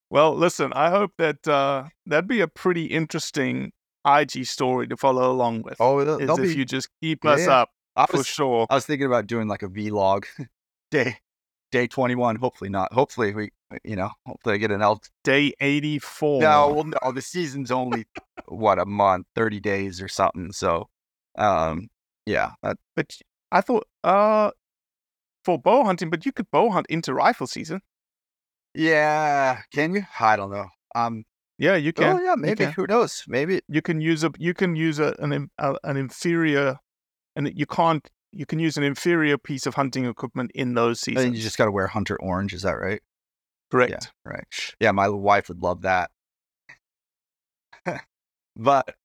well, 0.10 0.36
listen, 0.36 0.73
I 0.73 0.89
hope 0.89 1.12
that 1.17 1.47
uh, 1.47 1.86
that'd 2.06 2.28
be 2.28 2.41
a 2.41 2.47
pretty 2.47 2.86
interesting 2.86 3.71
IG 4.08 4.46
story 4.46 4.88
to 4.88 4.98
follow 4.98 5.30
along 5.32 5.63
with. 5.63 5.76
Oh, 5.80 6.04
they'll- 6.04 6.39
if 6.39 6.41
be- 6.41 6.56
you 6.56 6.65
just 6.65 6.89
keep 7.02 7.24
yeah, 7.24 7.32
us 7.32 7.48
up 7.48 7.70
I 7.96 8.06
for 8.06 8.24
sure. 8.24 8.65
I 8.70 8.76
was 8.76 8.86
thinking 8.86 9.08
about 9.08 9.28
doing 9.28 9.48
like 9.48 9.63
a 9.63 9.67
vlog 9.67 10.26
day 10.91 11.17
day 11.72 11.88
21. 11.88 12.38
Hopefully 12.38 12.70
not. 12.70 12.93
Hopefully 12.93 13.34
we 13.34 13.52
you 13.84 13.98
know, 13.98 14.10
hopefully 14.26 14.56
I 14.56 14.58
get 14.60 14.72
an 14.72 14.82
elk 14.82 15.04
Day 15.26 15.54
84. 15.60 16.41
No, 16.41 16.72
well, 16.74 16.84
no, 16.86 17.12
the 17.12 17.22
season's 17.22 17.70
only 17.70 18.06
what 18.48 18.80
a 18.80 18.86
month, 18.86 19.28
thirty 19.36 19.60
days 19.60 20.02
or 20.02 20.08
something. 20.08 20.54
So, 20.54 20.88
um, 21.38 21.89
yeah, 22.26 22.52
that, 22.63 22.78
But 22.96 23.17
I 23.52 23.60
thought, 23.60 23.86
uh, 24.06 24.52
for 25.43 25.60
bow 25.60 25.84
hunting, 25.84 26.10
but 26.10 26.26
you 26.26 26.32
could 26.32 26.50
bow 26.50 26.70
hunt 26.70 26.86
into 26.89 27.13
rifle 27.13 27.46
season. 27.48 27.82
yeah. 28.74 29.62
Can 29.74 29.93
you? 29.96 30.04
I 30.20 30.36
don't 30.38 30.52
know. 30.52 30.67
Um, 30.96 31.26
Yeah, 31.58 31.76
you 31.76 31.91
can. 31.93 32.17
oh 32.17 32.22
yeah, 32.22 32.36
maybe. 32.36 32.65
can. 32.65 32.74
Who 32.74 32.86
knows? 32.88 33.24
Maybe. 33.28 33.62
You 33.67 33.82
can 33.82 34.00
use 34.00 34.24
a 34.24 34.32
you 34.38 34.54
can 34.54 34.76
use 34.76 35.00
a 35.00 35.15
an 35.20 35.50
a, 35.58 35.76
an 35.84 35.98
inferior, 35.98 36.80
and 37.36 37.52
you 37.56 37.65
can't. 37.65 38.08
You 38.32 38.46
can 38.46 38.60
use 38.60 38.78
an 38.78 38.84
inferior 38.84 39.38
piece 39.38 39.65
of 39.65 39.76
hunting 39.76 40.06
equipment 40.06 40.52
in 40.54 40.76
those 40.76 41.00
seasons. 41.00 41.24
think 41.24 41.36
you 41.36 41.41
just 41.41 41.58
got 41.58 41.65
to 41.65 41.72
wear 41.72 41.88
hunter 41.88 42.17
orange. 42.22 42.54
Is 42.54 42.62
that 42.62 42.74
right? 42.74 43.02
Correct. 43.72 43.91
Yeah, 43.91 44.32
right. 44.32 44.43
Yeah, 44.80 44.91
my 44.91 45.10
wife 45.10 45.50
would 45.50 45.63
love 45.63 45.82
that. 45.82 46.12
but 48.56 48.96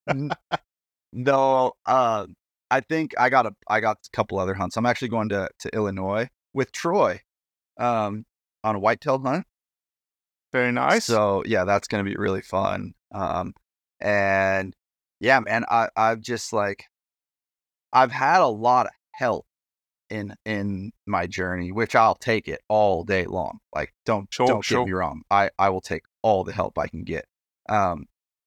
no, 1.13 1.73
uh, 1.87 2.27
I 2.71 2.81
think 2.81 3.15
I 3.19 3.31
got 3.31 3.47
a 3.47 3.55
I 3.69 3.81
got 3.81 3.99
a 4.07 4.17
couple 4.17 4.39
other 4.39 4.55
hunts. 4.55 4.77
I'm 4.77 4.87
actually 4.87 5.09
going 5.09 5.31
to 5.31 5.49
to 5.61 5.75
Illinois 5.75 6.29
with 6.53 6.73
Troy, 6.73 7.21
um, 7.79 8.25
on 8.63 8.77
a 8.77 8.79
whitetail 8.79 9.19
hunt. 9.19 9.47
Very 10.53 10.73
nice. 10.73 11.05
So 11.05 11.43
yeah, 11.47 11.65
that's 11.65 11.89
gonna 11.89 12.05
be 12.05 12.17
really 12.17 12.43
fun. 12.43 12.95
Um, 13.13 13.55
and 14.01 14.75
yeah, 15.21 15.41
man, 15.41 15.65
I 15.71 15.89
I've 15.97 16.21
just 16.21 16.53
like 16.53 16.85
I've 17.93 18.13
had 18.13 18.41
a 18.41 18.49
lot 18.49 18.87
of 18.87 18.93
help 19.13 19.47
in 20.11 20.35
in 20.45 20.93
my 21.07 21.27
journey, 21.27 21.73
which 21.73 21.95
I'll 21.95 22.15
take 22.15 22.49
it 22.49 22.61
all 22.69 23.03
day 23.05 23.25
long. 23.25 23.59
Like 23.75 23.95
don't 24.05 24.33
Sure, 24.33 24.47
don't 24.47 24.65
sure. 24.65 24.81
get 24.81 24.87
me 24.87 24.93
wrong, 24.93 25.23
I 25.31 25.51
I 25.59 25.71
will 25.71 25.81
take 25.81 26.03
all 26.23 26.45
the 26.45 26.53
help 26.53 26.79
I 26.79 26.87
can 26.87 27.05
get. 27.05 27.25
Um, 27.69 28.07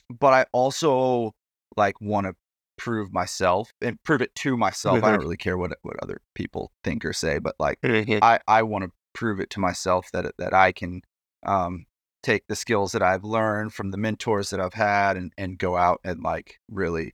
but 0.10 0.34
I 0.34 0.46
also 0.52 1.34
like 1.76 2.00
want 2.00 2.28
to 2.28 2.36
prove 2.78 3.12
myself 3.12 3.72
and 3.82 4.02
prove 4.04 4.22
it 4.22 4.36
to 4.36 4.56
myself. 4.56 5.04
I 5.04 5.12
don't 5.12 5.20
really 5.22 5.38
care 5.38 5.58
what 5.58 5.72
what 5.82 5.96
other 6.04 6.22
people 6.36 6.72
think 6.84 7.04
or 7.04 7.14
say, 7.14 7.40
but 7.40 7.56
like. 7.60 7.80
I, 7.84 8.40
I 8.48 8.64
want 8.64 8.84
to 8.84 8.92
prove 9.14 9.40
it 9.40 9.50
to 9.52 9.60
myself 9.60 10.12
that 10.14 10.32
that 10.38 10.54
I 10.54 10.72
can 10.72 11.02
um, 11.46 11.86
take 12.26 12.48
the 12.48 12.56
skills 12.56 12.92
that 12.94 13.04
I've 13.04 13.24
learned 13.24 13.74
from 13.74 13.92
the 13.92 13.98
mentors 13.98 14.50
that 14.50 14.60
I've 14.60 14.74
had 14.74 15.16
and, 15.16 15.32
and 15.38 15.60
go 15.60 15.78
out 15.78 16.02
and 16.04 16.24
like 16.24 16.60
really 16.70 17.14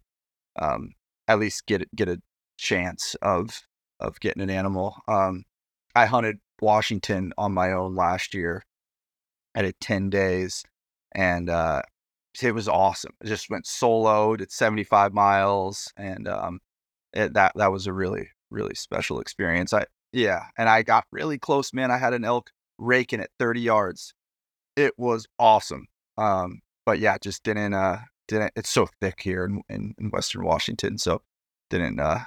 um, 0.58 0.94
at 1.28 1.40
least 1.40 1.66
get 1.66 1.94
get 1.96 2.08
a 2.08 2.22
chance 2.58 3.16
of 3.22 3.62
of 4.00 4.20
getting 4.22 4.42
an 4.42 4.50
animal. 4.50 4.96
Um, 5.08 5.44
I 5.96 6.06
hunted 6.06 6.38
Washington 6.62 7.34
on 7.38 7.54
my 7.54 7.74
own 7.74 7.96
last 7.96 8.34
year. 8.34 8.64
I 9.54 9.64
did 9.64 9.80
ten 9.82 10.10
days, 10.10 10.64
and 11.14 11.50
uh, 11.50 11.82
it 12.42 12.54
was 12.54 12.70
awesome. 12.70 13.12
I 13.22 13.28
just 13.28 13.50
went 13.50 13.68
solo, 13.68 14.38
did 14.38 14.52
seventy 14.52 14.86
five 14.86 15.14
miles, 15.14 15.92
and 15.98 16.28
um, 16.28 16.60
it, 17.12 17.34
that 17.34 17.52
that 17.56 17.72
was 17.72 17.86
a 17.86 17.94
really 17.94 18.30
really 18.50 18.76
special 18.76 19.20
experience. 19.20 19.74
I 19.74 19.86
yeah, 20.14 20.46
and 20.58 20.70
I 20.70 20.84
got 20.84 21.06
really 21.12 21.38
close, 21.38 21.74
man. 21.74 21.92
I 21.92 21.98
had 21.98 22.14
an 22.14 22.24
elk 22.24 22.52
raking 22.78 23.22
at 23.22 23.30
30 23.40 23.62
yards. 23.62 24.14
It 24.76 24.94
was 24.98 25.28
awesome. 25.38 25.88
Um, 26.18 26.62
but 26.86 27.00
yeah, 27.00 27.18
just 27.20 27.44
didn't 27.44 27.74
uh 27.74 28.00
didn't 28.28 28.54
it's 28.56 28.70
so 28.70 28.88
thick 29.00 29.22
here 29.22 29.46
in, 29.46 29.62
in, 29.70 29.94
in 30.00 30.10
Western 30.10 30.44
Washington, 30.44 30.98
so 30.98 31.22
didn't 31.70 32.00
uh 32.00 32.20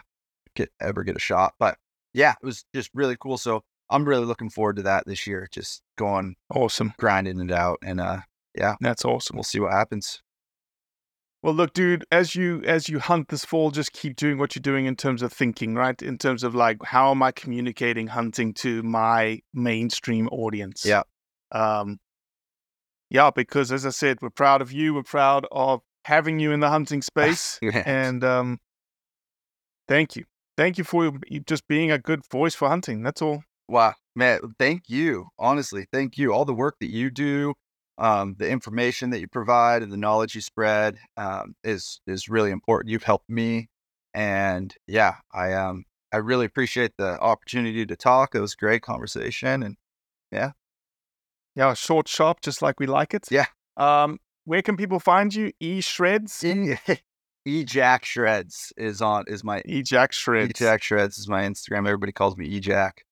get 0.54 0.70
ever 0.80 1.04
get 1.04 1.16
a 1.16 1.20
shot. 1.20 1.54
But 1.58 1.78
yeah, 2.12 2.34
it 2.42 2.46
was 2.46 2.64
just 2.74 2.90
really 2.94 3.16
cool. 3.18 3.38
So 3.38 3.62
I'm 3.90 4.04
really 4.04 4.24
looking 4.24 4.50
forward 4.50 4.76
to 4.76 4.82
that 4.82 5.06
this 5.06 5.26
year. 5.26 5.48
Just 5.50 5.82
going 5.96 6.36
awesome. 6.54 6.94
grinding 6.98 7.40
it 7.40 7.52
out 7.52 7.78
and 7.82 8.00
uh 8.00 8.20
yeah, 8.56 8.76
That's 8.80 9.04
awesome. 9.04 9.36
we'll 9.36 9.42
see 9.42 9.58
what 9.58 9.72
happens. 9.72 10.22
Well, 11.42 11.54
look, 11.54 11.74
dude, 11.74 12.06
as 12.10 12.34
you 12.34 12.62
as 12.64 12.88
you 12.88 13.00
hunt 13.00 13.28
this 13.28 13.44
fall, 13.44 13.70
just 13.70 13.92
keep 13.92 14.16
doing 14.16 14.38
what 14.38 14.56
you're 14.56 14.62
doing 14.62 14.86
in 14.86 14.96
terms 14.96 15.20
of 15.20 15.30
thinking, 15.30 15.74
right? 15.74 16.00
In 16.00 16.16
terms 16.16 16.42
of 16.42 16.54
like, 16.54 16.78
how 16.82 17.10
am 17.10 17.22
I 17.22 17.32
communicating 17.32 18.06
hunting 18.06 18.54
to 18.54 18.82
my 18.82 19.40
mainstream 19.52 20.28
audience? 20.28 20.86
Yeah. 20.86 21.02
Um, 21.52 21.98
yeah, 23.10 23.30
because 23.30 23.72
as 23.72 23.86
I 23.86 23.90
said, 23.90 24.18
we're 24.20 24.30
proud 24.30 24.62
of 24.62 24.72
you. 24.72 24.94
We're 24.94 25.02
proud 25.02 25.46
of 25.52 25.82
having 26.04 26.38
you 26.38 26.52
in 26.52 26.60
the 26.60 26.68
hunting 26.70 27.02
space, 27.12 27.58
Yeah. 27.62 27.82
and 27.86 28.22
um, 28.24 28.60
thank 29.88 30.16
you, 30.16 30.24
thank 30.56 30.78
you 30.78 30.84
for 30.84 31.12
just 31.46 31.66
being 31.68 31.90
a 31.90 31.98
good 31.98 32.22
voice 32.30 32.54
for 32.54 32.68
hunting. 32.68 33.02
That's 33.02 33.22
all. 33.22 33.42
Wow, 33.68 33.94
man, 34.14 34.40
thank 34.58 34.88
you. 34.88 35.28
Honestly, 35.38 35.86
thank 35.92 36.18
you. 36.18 36.32
All 36.32 36.44
the 36.44 36.54
work 36.54 36.76
that 36.80 36.90
you 36.90 37.10
do, 37.10 37.54
um, 37.96 38.36
the 38.38 38.48
information 38.48 39.10
that 39.10 39.20
you 39.20 39.28
provide, 39.28 39.82
and 39.82 39.90
the 39.92 39.96
knowledge 39.96 40.34
you 40.34 40.40
spread 40.40 40.98
um, 41.16 41.54
is 41.64 42.00
is 42.06 42.28
really 42.28 42.50
important. 42.50 42.90
You've 42.90 43.04
helped 43.04 43.28
me, 43.30 43.68
and 44.12 44.74
yeah, 44.86 45.14
I 45.32 45.52
um 45.54 45.84
I 46.12 46.18
really 46.18 46.46
appreciate 46.46 46.92
the 46.98 47.18
opportunity 47.20 47.86
to 47.86 47.96
talk. 47.96 48.34
It 48.34 48.40
was 48.40 48.52
a 48.54 48.56
great 48.56 48.82
conversation, 48.82 49.62
and 49.62 49.76
Yeah, 50.32 50.52
short, 51.74 52.08
sharp, 52.08 52.40
just 52.40 52.62
like 52.62 52.80
we 52.80 52.86
like 52.86 53.14
it. 53.14 53.28
Yeah. 53.30 53.46
Um, 53.76 54.18
where 54.44 54.62
can 54.62 54.76
people 54.76 55.00
find 55.00 55.34
you? 55.34 55.52
E 55.60 55.80
Shreds. 55.80 56.44
E 56.44 56.76
E 57.46 57.62
Jack 57.62 58.06
Shreds 58.06 58.72
is 58.76 59.02
on 59.02 59.24
is 59.26 59.44
my 59.44 59.62
E 59.66 59.82
Jack 59.82 60.12
Shreds. 60.12 60.50
E 60.50 60.52
Jack 60.54 60.82
Shreds 60.82 61.18
is 61.18 61.28
my 61.28 61.42
Instagram. 61.42 61.80
Everybody 61.80 62.12
calls 62.12 62.36
me 62.36 62.46
E 62.46 62.60
Jack. 62.60 63.04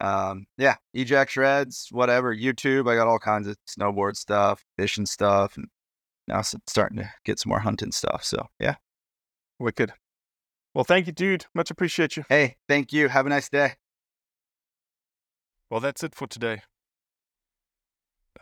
Um, 0.00 0.46
yeah, 0.56 0.76
E 0.94 1.04
Jack 1.04 1.28
Shreds, 1.28 1.88
whatever. 1.90 2.34
YouTube, 2.34 2.90
I 2.90 2.94
got 2.94 3.08
all 3.08 3.18
kinds 3.18 3.48
of 3.48 3.56
snowboard 3.66 4.16
stuff, 4.16 4.64
fishing 4.78 5.06
stuff, 5.06 5.56
and 5.56 5.66
now 6.28 6.42
starting 6.42 6.98
to 6.98 7.10
get 7.24 7.40
some 7.40 7.50
more 7.50 7.58
hunting 7.58 7.92
stuff. 7.92 8.24
So 8.24 8.46
yeah. 8.60 8.76
Wicked. 9.58 9.92
Well, 10.72 10.84
thank 10.84 11.06
you, 11.06 11.12
dude. 11.12 11.46
Much 11.52 11.70
appreciate 11.70 12.16
you. 12.16 12.24
Hey, 12.28 12.56
thank 12.68 12.92
you. 12.92 13.08
Have 13.08 13.26
a 13.26 13.28
nice 13.28 13.48
day. 13.48 13.74
Well, 15.68 15.80
that's 15.80 16.04
it 16.04 16.14
for 16.14 16.28
today. 16.28 16.62